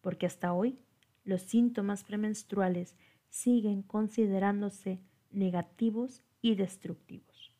porque 0.00 0.24
hasta 0.24 0.54
hoy 0.54 0.78
los 1.22 1.42
síntomas 1.42 2.02
premenstruales 2.02 2.96
siguen 3.28 3.82
considerándose 3.82 5.02
negativos 5.30 6.22
y 6.40 6.54
destructivos. 6.54 7.54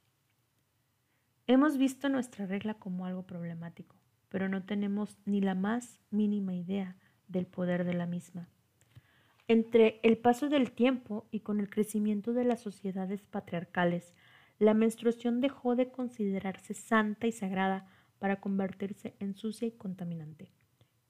Hemos 1.47 1.77
visto 1.77 2.09
nuestra 2.09 2.47
regla 2.47 2.73
como 2.73 3.05
algo 3.05 3.27
problemático, 3.27 3.97
pero 4.31 4.49
no 4.49 4.63
tenemos 4.63 5.19
ni 5.27 5.43
la 5.43 5.55
más 5.55 6.01
mínima 6.11 6.55
idea 6.55 6.97
del 7.29 7.45
poder 7.45 7.85
de 7.85 7.93
la 7.93 8.07
misma. 8.07 8.49
Entre 9.47 10.01
el 10.03 10.17
paso 10.17 10.49
del 10.49 10.73
tiempo 10.73 11.29
y 11.31 11.41
con 11.41 11.61
el 11.61 11.69
crecimiento 11.69 12.33
de 12.33 12.45
las 12.45 12.61
sociedades 12.63 13.21
patriarcales, 13.27 14.15
la 14.59 14.73
menstruación 14.73 15.43
dejó 15.43 15.77
de 15.77 15.91
considerarse 15.91 16.73
santa 16.73 17.27
y 17.27 17.33
sagrada 17.33 17.87
para 18.21 18.41
convertirse 18.41 19.17
en 19.19 19.35
sucia 19.35 19.67
y 19.67 19.73
contaminante 19.73 20.53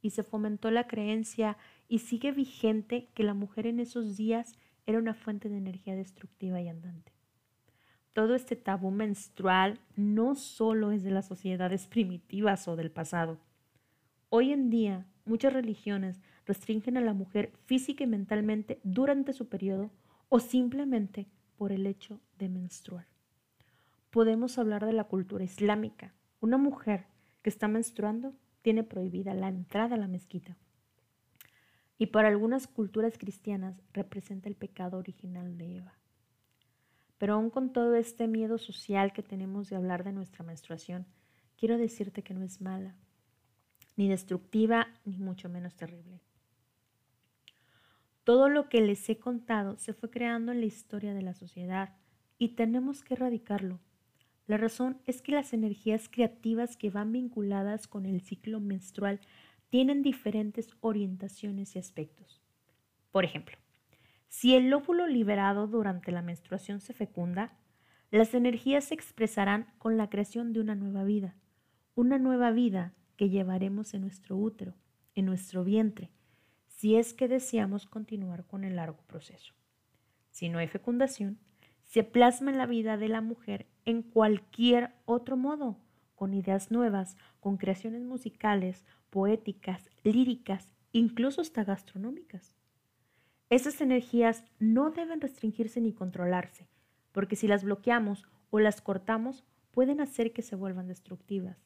y 0.03 0.11
se 0.11 0.23
fomentó 0.23 0.71
la 0.71 0.87
creencia 0.87 1.57
y 1.89 2.01
sigue 2.01 2.33
vigente 2.33 3.09
que 3.15 3.23
la 3.23 3.35
mujer 3.35 3.67
en 3.67 3.81
esos 3.81 4.17
días 4.17 4.55
era 4.87 4.99
una 4.99 5.15
fuente 5.15 5.49
de 5.49 5.59
energía 5.59 5.95
destructiva 5.95 6.61
y 6.61 6.69
andante. 6.69 7.13
Todo 8.13 8.35
este 8.35 8.57
tabú 8.57 8.91
menstrual 8.91 9.79
no 9.97 10.35
solo 10.35 10.91
es 10.91 11.03
de 11.03 11.11
las 11.11 11.27
sociedades 11.27 11.87
primitivas 11.87 12.67
o 12.67 12.77
del 12.77 12.91
pasado. 12.91 13.39
Hoy 14.31 14.53
en 14.53 14.71
día, 14.71 15.07
muchas 15.25 15.53
religiones 15.53 16.21
restringen 16.45 16.97
a 16.97 17.03
la 17.03 17.13
mujer 17.13 17.53
física 17.67 18.05
y 18.05 18.09
mentalmente 18.09 18.81
durante 18.83 19.33
su 19.33 19.49
periodo 19.49 19.91
o 20.29 20.41
simplemente 20.41 21.27
por 21.57 21.73
el 21.73 21.87
hecho 21.87 22.21
de 22.39 22.49
menstruar. 22.49 23.07
Podemos 24.11 24.59
hablar 24.59 24.85
de 24.87 24.93
la 24.93 25.05
cultura 25.05 25.45
islámica. 25.45 26.13
Una 26.41 26.57
mujer 26.57 27.07
que 27.43 27.51
está 27.51 27.69
menstruando 27.69 28.35
tiene 28.63 28.83
prohibida 28.83 29.35
la 29.35 29.49
entrada 29.49 29.97
a 29.97 29.99
la 29.99 30.09
mezquita. 30.09 30.57
Y 31.99 32.07
para 32.07 32.29
algunas 32.29 32.67
culturas 32.67 33.19
cristianas 33.19 33.83
representa 33.93 34.49
el 34.49 34.57
pecado 34.57 34.97
original 34.97 35.59
de 35.59 35.77
Eva. 35.77 35.95
Pero 37.19 37.35
aún 37.35 37.51
con 37.51 37.75
todo 37.75 37.95
este 37.95 38.27
miedo 38.27 38.57
social 38.57 39.13
que 39.13 39.23
tenemos 39.23 39.69
de 39.69 39.77
hablar 39.77 40.03
de 40.03 40.13
nuestra 40.13 40.43
menstruación, 40.43 41.07
quiero 41.59 41.77
decirte 41.77 42.23
que 42.23 42.33
no 42.33 42.43
es 42.43 42.63
mala, 42.63 42.97
ni 43.97 44.09
destructiva, 44.09 44.89
ni 45.05 45.19
mucho 45.19 45.51
menos 45.51 45.75
terrible. 45.77 46.23
Todo 48.25 48.49
lo 48.49 48.71
que 48.71 48.81
les 48.81 49.07
he 49.11 49.19
contado 49.19 49.77
se 49.77 49.93
fue 49.93 50.09
creando 50.09 50.53
en 50.53 50.61
la 50.61 50.67
historia 50.67 51.13
de 51.13 51.21
la 51.21 51.35
sociedad 51.35 51.97
y 52.39 52.55
tenemos 52.55 53.03
que 53.03 53.13
erradicarlo 53.13 53.79
la 54.51 54.57
razón 54.57 55.01
es 55.07 55.23
que 55.23 55.31
las 55.31 55.53
energías 55.53 56.09
creativas 56.09 56.77
que 56.77 56.91
van 56.91 57.13
vinculadas 57.13 57.87
con 57.87 58.05
el 58.05 58.21
ciclo 58.21 58.59
menstrual 58.59 59.21
tienen 59.69 60.03
diferentes 60.03 60.71
orientaciones 60.81 61.77
y 61.77 61.79
aspectos. 61.79 62.43
Por 63.13 63.25
ejemplo, 63.25 63.57
si 64.27 64.57
el 64.57 64.75
óvulo 64.75 65.07
liberado 65.07 65.69
durante 65.69 66.11
la 66.11 66.23
menstruación 66.23 66.81
se 66.81 66.95
fecunda, 66.95 67.57
las 68.11 68.35
energías 68.35 68.87
se 68.87 68.95
expresarán 68.95 69.73
con 69.79 69.97
la 69.97 70.11
creación 70.11 70.53
de 70.53 70.59
una 70.59 70.75
nueva 70.75 71.05
vida, 71.05 71.37
una 71.95 72.19
nueva 72.19 72.51
vida 72.51 72.93
que 73.17 73.29
llevaremos 73.29 73.95
en 73.95 74.01
nuestro 74.01 74.37
útero, 74.37 74.75
en 75.15 75.27
nuestro 75.27 75.63
vientre, 75.63 76.11
si 76.67 76.97
es 76.97 77.15
que 77.15 77.29
deseamos 77.29 77.87
continuar 77.87 78.45
con 78.49 78.65
el 78.65 78.75
largo 78.75 79.05
proceso. 79.07 79.55
Si 80.33 80.49
no 80.49 80.59
hay 80.59 80.67
fecundación, 80.67 81.39
se 81.85 82.05
plasma 82.05 82.51
en 82.51 82.59
la 82.59 82.67
vida 82.67 82.97
de 82.97 83.09
la 83.09 83.21
mujer 83.21 83.67
en 83.91 84.03
cualquier 84.03 84.95
otro 85.05 85.37
modo, 85.37 85.77
con 86.15 86.35
ideas 86.35 86.71
nuevas, 86.71 87.17
con 87.41 87.57
creaciones 87.57 88.03
musicales, 88.03 88.85
poéticas, 89.11 89.91
líricas, 90.03 90.73
incluso 90.93 91.41
hasta 91.41 91.65
gastronómicas. 91.65 92.55
Esas 93.49 93.81
energías 93.81 94.45
no 94.59 94.91
deben 94.91 95.21
restringirse 95.21 95.81
ni 95.81 95.93
controlarse, 95.93 96.69
porque 97.13 97.37
si 97.37 97.49
las 97.49 97.65
bloqueamos 97.65 98.25
o 98.51 98.61
las 98.61 98.81
cortamos, 98.81 99.45
pueden 99.73 100.01
hacer 100.01 100.33
que 100.33 100.43
se 100.43 100.57
vuelvan 100.57 100.89
destructivas. 100.89 101.59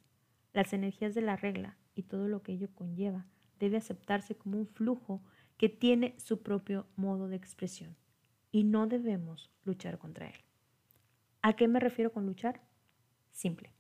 Las 0.52 0.72
energías 0.72 1.14
de 1.14 1.22
la 1.22 1.36
regla 1.36 1.76
y 1.94 2.04
todo 2.04 2.28
lo 2.28 2.42
que 2.42 2.52
ello 2.52 2.68
conlleva 2.74 3.26
debe 3.58 3.76
aceptarse 3.76 4.34
como 4.34 4.58
un 4.58 4.66
flujo 4.66 5.22
que 5.56 5.68
tiene 5.68 6.14
su 6.18 6.42
propio 6.42 6.86
modo 6.96 7.28
de 7.28 7.36
expresión 7.36 7.96
y 8.50 8.64
no 8.64 8.86
debemos 8.86 9.50
luchar 9.64 9.98
contra 9.98 10.28
él. 10.28 10.36
¿A 11.46 11.52
qué 11.52 11.68
me 11.68 11.78
refiero 11.78 12.10
con 12.10 12.24
luchar? 12.24 12.62
Simple. 13.30 13.70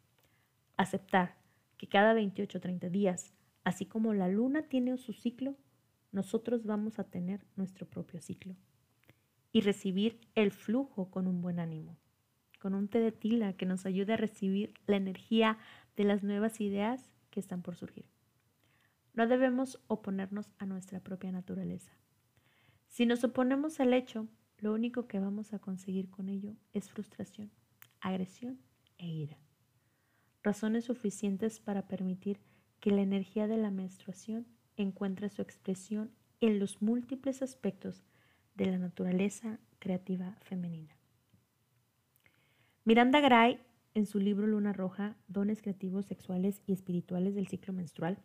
Aceptar 0.76 1.38
que 1.78 1.88
cada 1.88 2.12
28 2.12 2.58
o 2.58 2.60
30 2.60 2.90
días, 2.90 3.32
así 3.64 3.86
como 3.86 4.12
la 4.12 4.28
luna 4.28 4.64
tiene 4.64 4.94
su 4.98 5.14
ciclo, 5.14 5.56
nosotros 6.12 6.66
vamos 6.66 6.98
a 6.98 7.04
tener 7.04 7.46
nuestro 7.56 7.88
propio 7.88 8.20
ciclo. 8.20 8.54
Y 9.50 9.62
recibir 9.62 10.20
el 10.34 10.50
flujo 10.50 11.10
con 11.10 11.26
un 11.26 11.40
buen 11.40 11.58
ánimo, 11.58 11.96
con 12.60 12.74
un 12.74 12.88
té 12.88 13.00
de 13.00 13.12
tila 13.12 13.54
que 13.54 13.64
nos 13.64 13.86
ayude 13.86 14.12
a 14.12 14.18
recibir 14.18 14.74
la 14.86 14.96
energía 14.96 15.56
de 15.96 16.04
las 16.04 16.22
nuevas 16.22 16.60
ideas 16.60 17.10
que 17.30 17.40
están 17.40 17.62
por 17.62 17.76
surgir. 17.76 18.04
No 19.14 19.26
debemos 19.26 19.82
oponernos 19.86 20.52
a 20.58 20.66
nuestra 20.66 21.00
propia 21.00 21.32
naturaleza. 21.32 21.92
Si 22.88 23.06
nos 23.06 23.24
oponemos 23.24 23.80
al 23.80 23.94
hecho 23.94 24.28
lo 24.58 24.72
único 24.72 25.06
que 25.06 25.20
vamos 25.20 25.52
a 25.52 25.58
conseguir 25.58 26.10
con 26.10 26.28
ello 26.28 26.54
es 26.72 26.90
frustración, 26.90 27.50
agresión 28.00 28.58
e 28.98 29.06
ira. 29.06 29.38
Razones 30.42 30.84
suficientes 30.84 31.60
para 31.60 31.88
permitir 31.88 32.38
que 32.80 32.90
la 32.90 33.02
energía 33.02 33.46
de 33.46 33.56
la 33.56 33.70
menstruación 33.70 34.46
encuentre 34.76 35.28
su 35.28 35.42
expresión 35.42 36.10
en 36.40 36.58
los 36.58 36.82
múltiples 36.82 37.42
aspectos 37.42 38.04
de 38.54 38.66
la 38.66 38.78
naturaleza 38.78 39.58
creativa 39.78 40.36
femenina. 40.42 40.96
Miranda 42.84 43.20
Gray, 43.20 43.58
en 43.94 44.06
su 44.06 44.18
libro 44.18 44.46
Luna 44.46 44.72
Roja, 44.72 45.16
Dones 45.28 45.62
Creativos 45.62 46.06
Sexuales 46.06 46.60
y 46.66 46.72
Espirituales 46.72 47.34
del 47.34 47.48
Ciclo 47.48 47.72
Menstrual, 47.72 48.18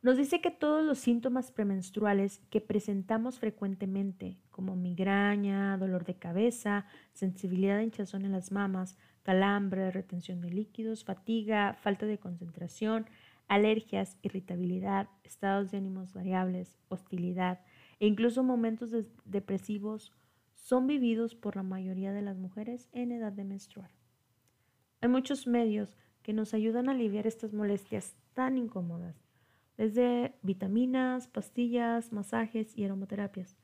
nos 0.00 0.16
dice 0.16 0.40
que 0.40 0.50
todos 0.50 0.84
los 0.84 0.98
síntomas 0.98 1.50
premenstruales 1.50 2.40
que 2.50 2.60
presentamos 2.60 3.38
frecuentemente, 3.40 4.38
como 4.50 4.76
migraña, 4.76 5.76
dolor 5.76 6.04
de 6.04 6.14
cabeza, 6.14 6.86
sensibilidad 7.12 7.78
de 7.78 7.84
hinchazón 7.84 8.24
en 8.24 8.32
las 8.32 8.52
mamas, 8.52 8.96
calambre, 9.24 9.90
retención 9.90 10.40
de 10.40 10.50
líquidos, 10.50 11.04
fatiga, 11.04 11.74
falta 11.74 12.06
de 12.06 12.18
concentración, 12.18 13.06
alergias, 13.48 14.18
irritabilidad, 14.22 15.08
estados 15.24 15.70
de 15.70 15.78
ánimos 15.78 16.12
variables, 16.12 16.78
hostilidad, 16.88 17.60
e 17.98 18.06
incluso 18.06 18.44
momentos 18.44 18.92
depresivos 19.24 20.12
son 20.54 20.86
vividos 20.86 21.34
por 21.34 21.56
la 21.56 21.62
mayoría 21.62 22.12
de 22.12 22.22
las 22.22 22.38
mujeres 22.38 22.88
en 22.92 23.10
edad 23.10 23.32
de 23.32 23.44
menstruar. 23.44 23.90
Hay 25.00 25.08
muchos 25.08 25.46
medios 25.46 25.96
que 26.22 26.32
nos 26.32 26.54
ayudan 26.54 26.88
a 26.88 26.92
aliviar 26.92 27.26
estas 27.26 27.52
molestias 27.52 28.16
tan 28.34 28.58
incómodas, 28.58 29.27
desde 29.78 30.34
vitaminas, 30.42 31.28
pastillas, 31.28 32.12
masajes 32.12 32.76
y 32.76 32.84
aromaterapias. 32.84 33.56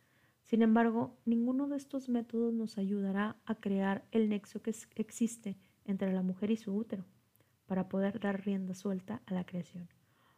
Sin 0.44 0.62
embargo, 0.62 1.18
ninguno 1.26 1.68
de 1.68 1.76
estos 1.76 2.08
métodos 2.08 2.54
nos 2.54 2.78
ayudará 2.78 3.36
a 3.44 3.56
crear 3.56 4.06
el 4.12 4.28
nexo 4.30 4.62
que 4.62 4.74
existe 4.94 5.58
entre 5.84 6.12
la 6.12 6.22
mujer 6.22 6.50
y 6.50 6.56
su 6.56 6.74
útero 6.74 7.04
para 7.66 7.88
poder 7.88 8.20
dar 8.20 8.44
rienda 8.44 8.74
suelta 8.74 9.22
a 9.26 9.34
la 9.34 9.44
creación. 9.44 9.88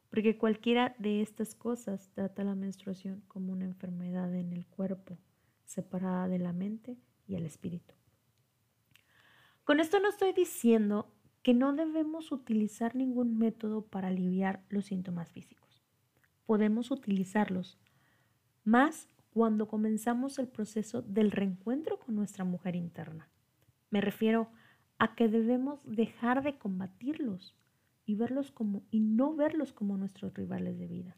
Porque 0.08 0.38
cualquiera 0.38 0.94
de 0.98 1.20
estas 1.20 1.54
cosas 1.54 2.10
trata 2.14 2.44
la 2.44 2.54
menstruación 2.54 3.22
como 3.28 3.52
una 3.52 3.64
enfermedad 3.64 4.34
en 4.34 4.52
el 4.52 4.66
cuerpo, 4.66 5.18
separada 5.64 6.28
de 6.28 6.38
la 6.38 6.52
mente 6.52 6.96
y 7.26 7.34
el 7.34 7.44
espíritu. 7.44 7.94
Con 9.64 9.80
esto 9.80 9.98
no 9.98 10.08
estoy 10.08 10.32
diciendo 10.32 11.12
que 11.42 11.52
no 11.52 11.72
debemos 11.74 12.32
utilizar 12.32 12.94
ningún 12.94 13.36
método 13.36 13.84
para 13.84 14.08
aliviar 14.08 14.64
los 14.68 14.86
síntomas 14.86 15.32
físicos. 15.32 15.65
Podemos 16.46 16.90
utilizarlos, 16.90 17.78
más 18.64 19.08
cuando 19.30 19.68
comenzamos 19.68 20.38
el 20.38 20.48
proceso 20.48 21.02
del 21.02 21.30
reencuentro 21.30 21.98
con 21.98 22.14
nuestra 22.14 22.44
mujer 22.44 22.74
interna. 22.74 23.28
Me 23.90 24.00
refiero 24.00 24.48
a 24.98 25.14
que 25.14 25.28
debemos 25.28 25.80
dejar 25.84 26.42
de 26.42 26.56
combatirlos 26.56 27.54
y 28.06 28.14
verlos 28.14 28.50
como 28.50 28.84
y 28.90 29.00
no 29.00 29.34
verlos 29.34 29.72
como 29.72 29.96
nuestros 29.96 30.32
rivales 30.32 30.78
de 30.78 30.86
vida. 30.86 31.16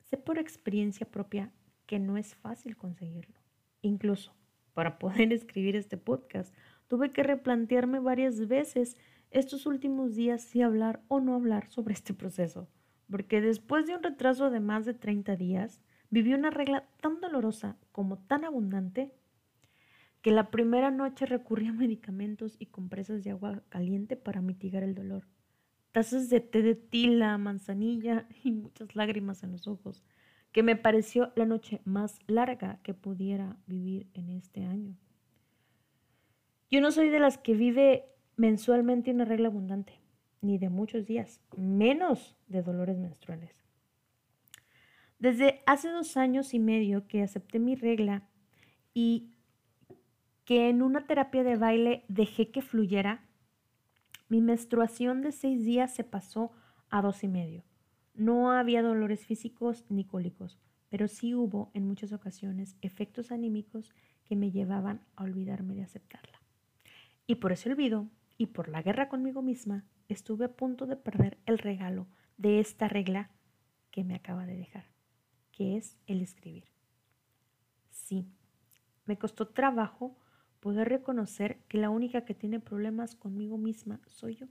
Sé 0.00 0.16
por 0.16 0.38
experiencia 0.38 1.10
propia 1.10 1.52
que 1.86 1.98
no 1.98 2.16
es 2.16 2.34
fácil 2.34 2.76
conseguirlo. 2.76 3.40
Incluso 3.80 4.32
para 4.74 4.98
poder 4.98 5.32
escribir 5.32 5.74
este 5.74 5.96
podcast, 5.96 6.54
tuve 6.88 7.12
que 7.12 7.22
replantearme 7.22 7.98
varias 7.98 8.46
veces 8.46 8.96
estos 9.30 9.66
últimos 9.66 10.14
días 10.14 10.42
si 10.42 10.62
hablar 10.62 11.02
o 11.08 11.20
no 11.20 11.34
hablar 11.34 11.68
sobre 11.70 11.94
este 11.94 12.12
proceso, 12.12 12.68
porque 13.12 13.42
después 13.42 13.86
de 13.86 13.94
un 13.94 14.02
retraso 14.02 14.50
de 14.50 14.58
más 14.58 14.86
de 14.86 14.94
30 14.94 15.36
días, 15.36 15.82
viví 16.08 16.32
una 16.32 16.50
regla 16.50 16.88
tan 17.02 17.20
dolorosa 17.20 17.76
como 17.92 18.16
tan 18.16 18.44
abundante 18.46 19.12
que 20.22 20.30
la 20.30 20.50
primera 20.50 20.90
noche 20.90 21.26
recurrí 21.26 21.66
a 21.66 21.74
medicamentos 21.74 22.56
y 22.58 22.66
compresas 22.66 23.22
de 23.22 23.32
agua 23.32 23.62
caliente 23.68 24.16
para 24.16 24.40
mitigar 24.40 24.82
el 24.82 24.94
dolor, 24.94 25.28
tazas 25.92 26.30
de 26.30 26.40
té 26.40 26.62
de 26.62 26.74
tila, 26.74 27.36
manzanilla 27.36 28.26
y 28.42 28.50
muchas 28.50 28.96
lágrimas 28.96 29.42
en 29.42 29.52
los 29.52 29.68
ojos 29.68 30.02
que 30.50 30.62
me 30.62 30.76
pareció 30.76 31.32
la 31.36 31.44
noche 31.44 31.82
más 31.84 32.18
larga 32.26 32.78
que 32.82 32.94
pudiera 32.94 33.58
vivir 33.66 34.06
en 34.14 34.30
este 34.30 34.64
año. 34.64 34.96
Yo 36.70 36.80
no 36.80 36.90
soy 36.92 37.10
de 37.10 37.20
las 37.20 37.36
que 37.36 37.52
vive 37.52 38.06
mensualmente 38.36 39.10
una 39.10 39.26
regla 39.26 39.48
abundante, 39.48 40.01
ni 40.42 40.58
de 40.58 40.68
muchos 40.68 41.06
días, 41.06 41.40
menos 41.56 42.36
de 42.48 42.62
dolores 42.62 42.98
menstruales. 42.98 43.54
Desde 45.18 45.62
hace 45.66 45.88
dos 45.88 46.16
años 46.16 46.52
y 46.52 46.58
medio 46.58 47.06
que 47.06 47.22
acepté 47.22 47.58
mi 47.60 47.76
regla 47.76 48.28
y 48.92 49.30
que 50.44 50.68
en 50.68 50.82
una 50.82 51.06
terapia 51.06 51.44
de 51.44 51.56
baile 51.56 52.04
dejé 52.08 52.50
que 52.50 52.60
fluyera, 52.60 53.24
mi 54.28 54.40
menstruación 54.40 55.22
de 55.22 55.30
seis 55.30 55.64
días 55.64 55.94
se 55.94 56.04
pasó 56.04 56.50
a 56.90 57.02
dos 57.02 57.22
y 57.22 57.28
medio. 57.28 57.62
No 58.14 58.50
había 58.50 58.82
dolores 58.82 59.24
físicos 59.24 59.84
ni 59.88 60.04
cólicos, 60.04 60.58
pero 60.88 61.06
sí 61.06 61.34
hubo 61.34 61.70
en 61.72 61.86
muchas 61.86 62.12
ocasiones 62.12 62.76
efectos 62.82 63.30
anímicos 63.30 63.94
que 64.24 64.36
me 64.36 64.50
llevaban 64.50 65.00
a 65.16 65.22
olvidarme 65.22 65.74
de 65.74 65.82
aceptarla. 65.82 66.40
Y 67.26 67.36
por 67.36 67.52
ese 67.52 67.70
olvido 67.70 68.08
y 68.36 68.46
por 68.46 68.68
la 68.68 68.82
guerra 68.82 69.08
conmigo 69.08 69.40
misma, 69.40 69.84
estuve 70.12 70.46
a 70.46 70.52
punto 70.52 70.86
de 70.86 70.96
perder 70.96 71.38
el 71.46 71.58
regalo 71.58 72.06
de 72.36 72.60
esta 72.60 72.88
regla 72.88 73.30
que 73.90 74.04
me 74.04 74.14
acaba 74.14 74.46
de 74.46 74.56
dejar, 74.56 74.86
que 75.50 75.76
es 75.76 75.96
el 76.06 76.22
escribir. 76.22 76.64
Sí, 77.90 78.26
me 79.04 79.18
costó 79.18 79.48
trabajo 79.48 80.16
poder 80.60 80.88
reconocer 80.88 81.58
que 81.68 81.78
la 81.78 81.90
única 81.90 82.24
que 82.24 82.34
tiene 82.34 82.60
problemas 82.60 83.14
conmigo 83.14 83.58
misma 83.58 84.00
soy 84.06 84.36
yo 84.36 84.46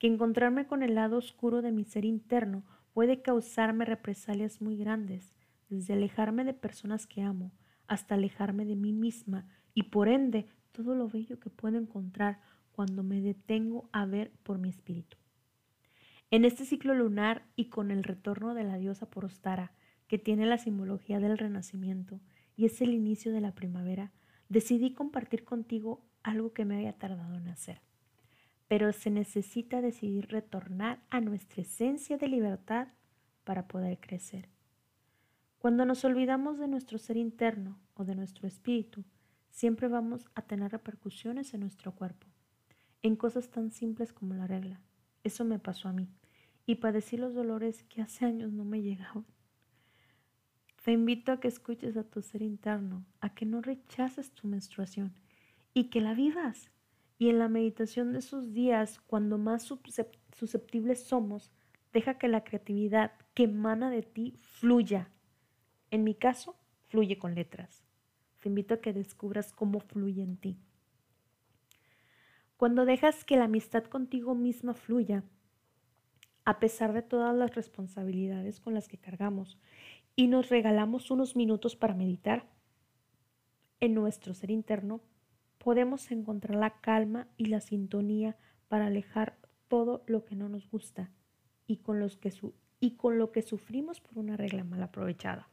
que 0.00 0.06
encontrarme 0.06 0.66
con 0.66 0.82
el 0.82 0.94
lado 0.94 1.18
oscuro 1.18 1.60
de 1.60 1.72
mi 1.72 1.84
ser 1.84 2.06
interno 2.06 2.64
puede 2.94 3.20
causarme 3.20 3.84
represalias 3.84 4.62
muy 4.62 4.78
grandes, 4.78 5.34
desde 5.68 5.92
alejarme 5.92 6.42
de 6.42 6.54
personas 6.54 7.06
que 7.06 7.22
amo 7.22 7.52
hasta 7.86 8.14
alejarme 8.14 8.64
de 8.64 8.76
mí 8.76 8.92
misma 8.92 9.46
y 9.74 9.84
por 9.84 10.08
ende 10.08 10.48
todo 10.72 10.94
lo 10.94 11.08
bello 11.08 11.38
que 11.38 11.50
puedo 11.50 11.76
encontrar 11.76 12.40
cuando 12.72 13.02
me 13.02 13.20
detengo 13.20 13.88
a 13.92 14.06
ver 14.06 14.32
por 14.42 14.58
mi 14.58 14.68
espíritu. 14.68 15.16
En 16.30 16.44
este 16.44 16.64
ciclo 16.64 16.94
lunar 16.94 17.44
y 17.56 17.66
con 17.66 17.90
el 17.90 18.04
retorno 18.04 18.54
de 18.54 18.64
la 18.64 18.76
diosa 18.76 19.10
Porostara, 19.10 19.72
que 20.06 20.18
tiene 20.18 20.46
la 20.46 20.58
simbología 20.58 21.20
del 21.20 21.38
renacimiento 21.38 22.20
y 22.56 22.66
es 22.66 22.80
el 22.80 22.92
inicio 22.92 23.32
de 23.32 23.40
la 23.40 23.54
primavera, 23.54 24.12
decidí 24.48 24.92
compartir 24.92 25.44
contigo 25.44 26.04
algo 26.22 26.52
que 26.52 26.64
me 26.64 26.76
había 26.76 26.92
tardado 26.92 27.36
en 27.36 27.48
hacer 27.48 27.80
pero 28.70 28.92
se 28.92 29.10
necesita 29.10 29.80
decidir 29.80 30.28
retornar 30.28 31.00
a 31.10 31.20
nuestra 31.20 31.62
esencia 31.62 32.18
de 32.18 32.28
libertad 32.28 32.86
para 33.42 33.66
poder 33.66 33.98
crecer. 33.98 34.48
Cuando 35.58 35.84
nos 35.84 36.04
olvidamos 36.04 36.56
de 36.60 36.68
nuestro 36.68 36.96
ser 36.98 37.16
interno 37.16 37.80
o 37.94 38.04
de 38.04 38.14
nuestro 38.14 38.46
espíritu, 38.46 39.02
siempre 39.50 39.88
vamos 39.88 40.30
a 40.36 40.42
tener 40.42 40.70
repercusiones 40.70 41.52
en 41.52 41.62
nuestro 41.62 41.96
cuerpo, 41.96 42.28
en 43.02 43.16
cosas 43.16 43.50
tan 43.50 43.70
simples 43.70 44.12
como 44.12 44.34
la 44.34 44.46
regla. 44.46 44.80
Eso 45.24 45.44
me 45.44 45.58
pasó 45.58 45.88
a 45.88 45.92
mí 45.92 46.08
y 46.66 46.76
padecí 46.76 47.16
los 47.16 47.34
dolores 47.34 47.82
que 47.84 48.02
hace 48.02 48.24
años 48.24 48.52
no 48.52 48.64
me 48.64 48.82
llegaban. 48.82 49.26
Te 50.84 50.92
invito 50.92 51.32
a 51.32 51.40
que 51.40 51.48
escuches 51.48 51.96
a 51.96 52.04
tu 52.04 52.22
ser 52.22 52.42
interno, 52.42 53.04
a 53.20 53.34
que 53.34 53.44
no 53.44 53.60
rechaces 53.60 54.32
tu 54.32 54.48
menstruación 54.48 55.14
y 55.74 55.84
que 55.84 56.00
la 56.00 56.14
vivas 56.14 56.70
y 57.20 57.28
en 57.28 57.38
la 57.38 57.48
meditación 57.48 58.12
de 58.12 58.20
esos 58.20 58.54
días, 58.54 58.98
cuando 59.06 59.36
más 59.36 59.62
susceptibles 60.32 61.04
somos, 61.04 61.52
deja 61.92 62.16
que 62.16 62.28
la 62.28 62.44
creatividad 62.44 63.12
que 63.34 63.42
emana 63.42 63.90
de 63.90 64.00
ti 64.00 64.32
fluya. 64.38 65.10
En 65.90 66.02
mi 66.02 66.14
caso, 66.14 66.56
fluye 66.88 67.18
con 67.18 67.34
letras. 67.34 67.84
Te 68.38 68.48
invito 68.48 68.72
a 68.72 68.80
que 68.80 68.94
descubras 68.94 69.52
cómo 69.52 69.80
fluye 69.80 70.22
en 70.22 70.38
ti. 70.38 70.58
Cuando 72.60 72.84
dejas 72.84 73.24
que 73.24 73.38
la 73.38 73.44
amistad 73.44 73.84
contigo 73.84 74.34
misma 74.34 74.74
fluya, 74.74 75.24
a 76.44 76.60
pesar 76.60 76.92
de 76.92 77.00
todas 77.00 77.34
las 77.34 77.54
responsabilidades 77.54 78.60
con 78.60 78.74
las 78.74 78.86
que 78.86 78.98
cargamos, 78.98 79.58
y 80.14 80.26
nos 80.26 80.50
regalamos 80.50 81.10
unos 81.10 81.36
minutos 81.36 81.74
para 81.74 81.94
meditar 81.94 82.50
en 83.80 83.94
nuestro 83.94 84.34
ser 84.34 84.50
interno, 84.50 85.00
podemos 85.56 86.10
encontrar 86.10 86.58
la 86.58 86.82
calma 86.82 87.28
y 87.38 87.46
la 87.46 87.62
sintonía 87.62 88.36
para 88.68 88.88
alejar 88.88 89.38
todo 89.68 90.04
lo 90.06 90.26
que 90.26 90.36
no 90.36 90.50
nos 90.50 90.68
gusta 90.68 91.10
y 91.66 91.78
con, 91.78 91.98
lo 91.98 93.32
que 93.32 93.40
sufrimos 93.40 94.02
por 94.02 94.18
una 94.18 94.36
regla 94.36 94.64
mal 94.64 94.82
aprovechada. 94.82 95.48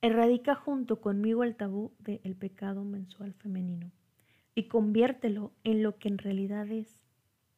Erradica 0.00 0.56
junto 0.56 1.00
conmigo 1.00 1.44
el 1.44 1.54
tabú 1.54 1.92
del 2.00 2.34
pecado 2.34 2.82
mensual 2.82 3.34
femenino 3.34 3.92
y 4.54 4.64
conviértelo 4.64 5.52
en 5.64 5.82
lo 5.82 5.98
que 5.98 6.08
en 6.08 6.18
realidad 6.18 6.70
es 6.70 6.98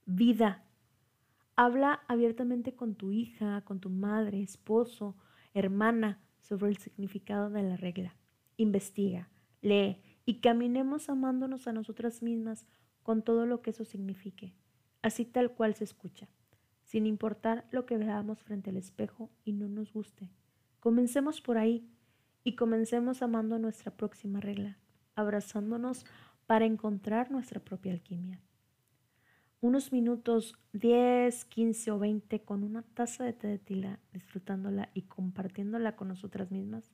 vida. 0.07 0.65
Habla 1.57 2.03
abiertamente 2.09 2.75
con 2.75 2.95
tu 2.95 3.11
hija, 3.11 3.63
con 3.63 3.81
tu 3.81 3.91
madre, 3.91 4.43
esposo, 4.43 5.17
hermana 5.55 6.21
sobre 6.41 6.71
el 6.71 6.77
significado 6.77 7.51
de 7.51 7.63
la 7.63 7.77
regla. 7.77 8.17
Investiga, 8.57 9.29
lee 9.63 10.01
y 10.27 10.41
caminemos 10.41 11.09
amándonos 11.09 11.67
a 11.67 11.73
nosotras 11.73 12.23
mismas 12.23 12.67
con 13.03 13.23
todo 13.23 13.47
lo 13.47 13.61
que 13.63 13.71
eso 13.71 13.85
signifique, 13.85 14.55
así 15.03 15.25
tal 15.25 15.53
cual 15.53 15.75
se 15.75 15.85
escucha, 15.85 16.29
sin 16.83 17.07
importar 17.07 17.67
lo 17.71 17.87
que 17.87 17.99
veamos 17.99 18.43
frente 18.43 18.71
al 18.71 18.77
espejo 18.77 19.31
y 19.45 19.53
no 19.53 19.69
nos 19.69 19.93
guste. 19.93 20.31
Comencemos 20.81 21.41
por 21.41 21.59
ahí 21.59 21.89
y 22.43 22.57
comencemos 22.57 23.23
amando 23.23 23.59
nuestra 23.59 23.97
próxima 23.97 24.41
regla, 24.41 24.79
abrazándonos 25.15 26.05
para 26.47 26.67
encontrar 26.67 27.31
nuestra 27.31 27.61
propia 27.61 27.93
alquimia. 27.93 28.41
Unos 29.61 29.93
minutos, 29.93 30.59
10, 30.75 31.47
15 31.47 31.91
o 31.91 31.99
20 31.99 32.43
con 32.43 32.65
una 32.65 32.83
taza 32.83 33.25
de 33.25 33.33
té 33.33 33.49
de 33.49 33.59
tila, 33.59 33.99
disfrutándola 34.13 34.91
y 34.93 35.03
compartiéndola 35.03 35.97
con 35.97 36.09
nosotras 36.09 36.51
mismas, 36.51 36.93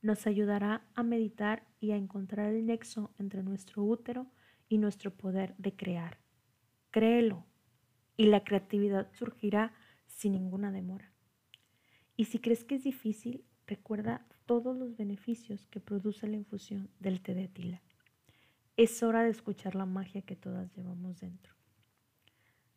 nos 0.00 0.26
ayudará 0.28 0.86
a 0.94 1.02
meditar 1.02 1.66
y 1.80 1.90
a 1.90 1.96
encontrar 1.96 2.54
el 2.54 2.66
nexo 2.66 3.10
entre 3.18 3.42
nuestro 3.42 3.82
útero 3.82 4.26
y 4.68 4.78
nuestro 4.78 5.12
poder 5.12 5.56
de 5.58 5.74
crear. 5.74 6.18
Créelo 6.90 7.44
y 8.16 8.26
la 8.26 8.44
creatividad 8.44 9.10
surgirá 9.12 9.72
sin 10.06 10.32
ninguna 10.32 10.70
demora. 10.70 11.12
Y 12.16 12.26
si 12.26 12.38
crees 12.38 12.64
que 12.64 12.76
es 12.76 12.84
difícil, 12.84 13.44
recuerda 13.66 14.26
todos 14.46 14.76
los 14.76 14.96
beneficios 14.96 15.66
que 15.66 15.80
produce 15.80 16.26
la 16.26 16.36
infusión 16.36 16.90
del 17.00 17.20
té 17.20 17.34
de 17.34 17.48
tila. 17.48 17.82
Es 18.78 19.02
hora 19.02 19.24
de 19.24 19.30
escuchar 19.30 19.74
la 19.74 19.86
magia 19.86 20.22
que 20.22 20.36
todas 20.36 20.72
llevamos 20.76 21.18
dentro. 21.18 21.52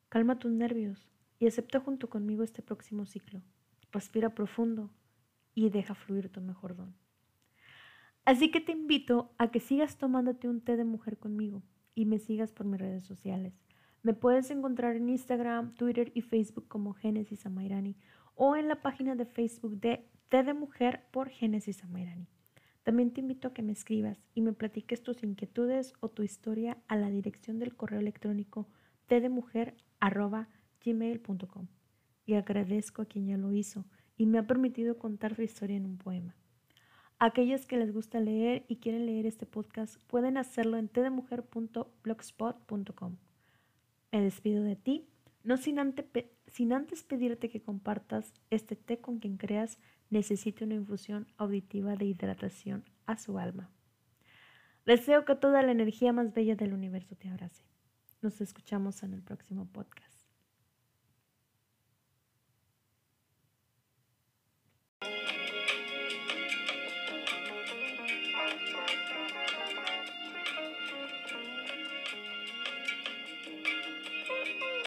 Calma 0.10 0.40
tus 0.40 0.52
nervios 0.52 1.08
y 1.38 1.46
acepta 1.46 1.80
junto 1.80 2.10
conmigo 2.10 2.42
este 2.42 2.64
próximo 2.64 3.06
ciclo. 3.06 3.44
Respira 3.92 4.34
profundo 4.34 4.90
y 5.54 5.70
deja 5.70 5.94
fluir 5.94 6.32
tu 6.32 6.42
mejor 6.42 6.76
don. 6.76 6.96
Así 8.26 8.50
que 8.50 8.62
te 8.62 8.72
invito 8.72 9.36
a 9.38 9.52
que 9.52 9.60
sigas 9.60 10.00
tomándote 10.00 10.50
un 10.50 10.62
té 10.62 10.76
de 10.76 10.86
mujer 10.86 11.20
conmigo 11.20 11.62
y 11.94 12.06
me 12.06 12.18
sigas 12.18 12.52
por 12.52 12.66
mis 12.66 12.80
redes 12.80 13.06
sociales. 13.06 13.54
Me 14.02 14.16
puedes 14.16 14.50
encontrar 14.50 14.96
en 14.96 15.08
Instagram, 15.08 15.76
Twitter 15.76 16.12
y 16.16 16.22
Facebook 16.22 16.68
como 16.68 16.94
Génesis 16.94 17.46
Amairani 17.46 17.96
o 18.34 18.56
en 18.56 18.70
la 18.70 18.82
página 18.82 19.14
de 19.14 19.28
Facebook 19.28 19.80
de 19.80 20.10
Té 20.30 20.42
de 20.42 20.56
Mujer 20.56 21.06
por 21.12 21.30
Génesis 21.30 21.84
Amairani. 21.84 22.28
También 22.84 23.12
te 23.12 23.22
invito 23.22 23.48
a 23.48 23.54
que 23.54 23.62
me 23.62 23.74
escribas 23.74 24.17
y 24.34 24.41
me 24.41 24.54
platiques 24.54 25.04
tus 25.04 25.24
inquietudes 25.24 25.94
o 26.00 26.10
tu 26.10 26.24
historia 26.24 26.78
a 26.88 26.96
la 26.96 27.10
dirección 27.10 27.60
del 27.60 27.76
correo 27.76 28.00
electrónico 28.00 28.67
gmail.com 30.84 31.67
y 32.26 32.34
agradezco 32.34 33.02
a 33.02 33.06
quien 33.06 33.28
ya 33.28 33.38
lo 33.38 33.52
hizo 33.52 33.86
y 34.17 34.26
me 34.26 34.39
ha 34.39 34.48
permitido 34.48 34.98
contar 34.98 35.36
su 35.36 35.44
historia 35.44 35.78
en 35.78 35.86
un 35.86 35.98
poema. 35.98 36.36
Aquellas 37.20 37.67
que 37.67 37.78
les 37.78 37.94
gusta 37.94 38.20
leer 38.20 38.65
y 38.67 38.78
quieren 38.78 39.06
leer 39.06 39.28
este 39.28 39.46
podcast 39.46 40.02
pueden 40.08 40.38
hacerlo 40.38 40.78
en 40.78 40.88
tdemujer.blogspot.com. 40.88 43.17
Me 44.12 44.22
despido 44.22 44.63
de 44.63 44.76
ti, 44.76 45.08
no 45.44 45.58
sin 45.58 45.78
antes 45.78 47.04
pedirte 47.04 47.50
que 47.50 47.62
compartas 47.62 48.34
este 48.50 48.76
té 48.76 49.00
con 49.00 49.20
quien 49.20 49.38
creas 49.38 49.78
necesite 50.12 50.65
una 50.65 50.76
infusión 50.76 51.26
auditiva 51.38 51.95
de 51.95 52.06
hidratación 52.06 52.84
a 53.08 53.17
su 53.17 53.39
alma. 53.39 53.71
Deseo 54.86 55.26
que 55.26 55.36
toda 55.36 55.63
la 55.63 55.71
energía 55.71 56.13
más 56.13 56.34
bella 56.34 56.56
del 56.56 56.74
universo 56.74 57.15
te 57.15 57.30
abrace. 57.30 57.63
Nos 58.21 58.41
escuchamos 58.41 59.02
en 59.04 59.13
el 59.13 59.24
próximo 59.24 59.65
podcast. 59.65 60.11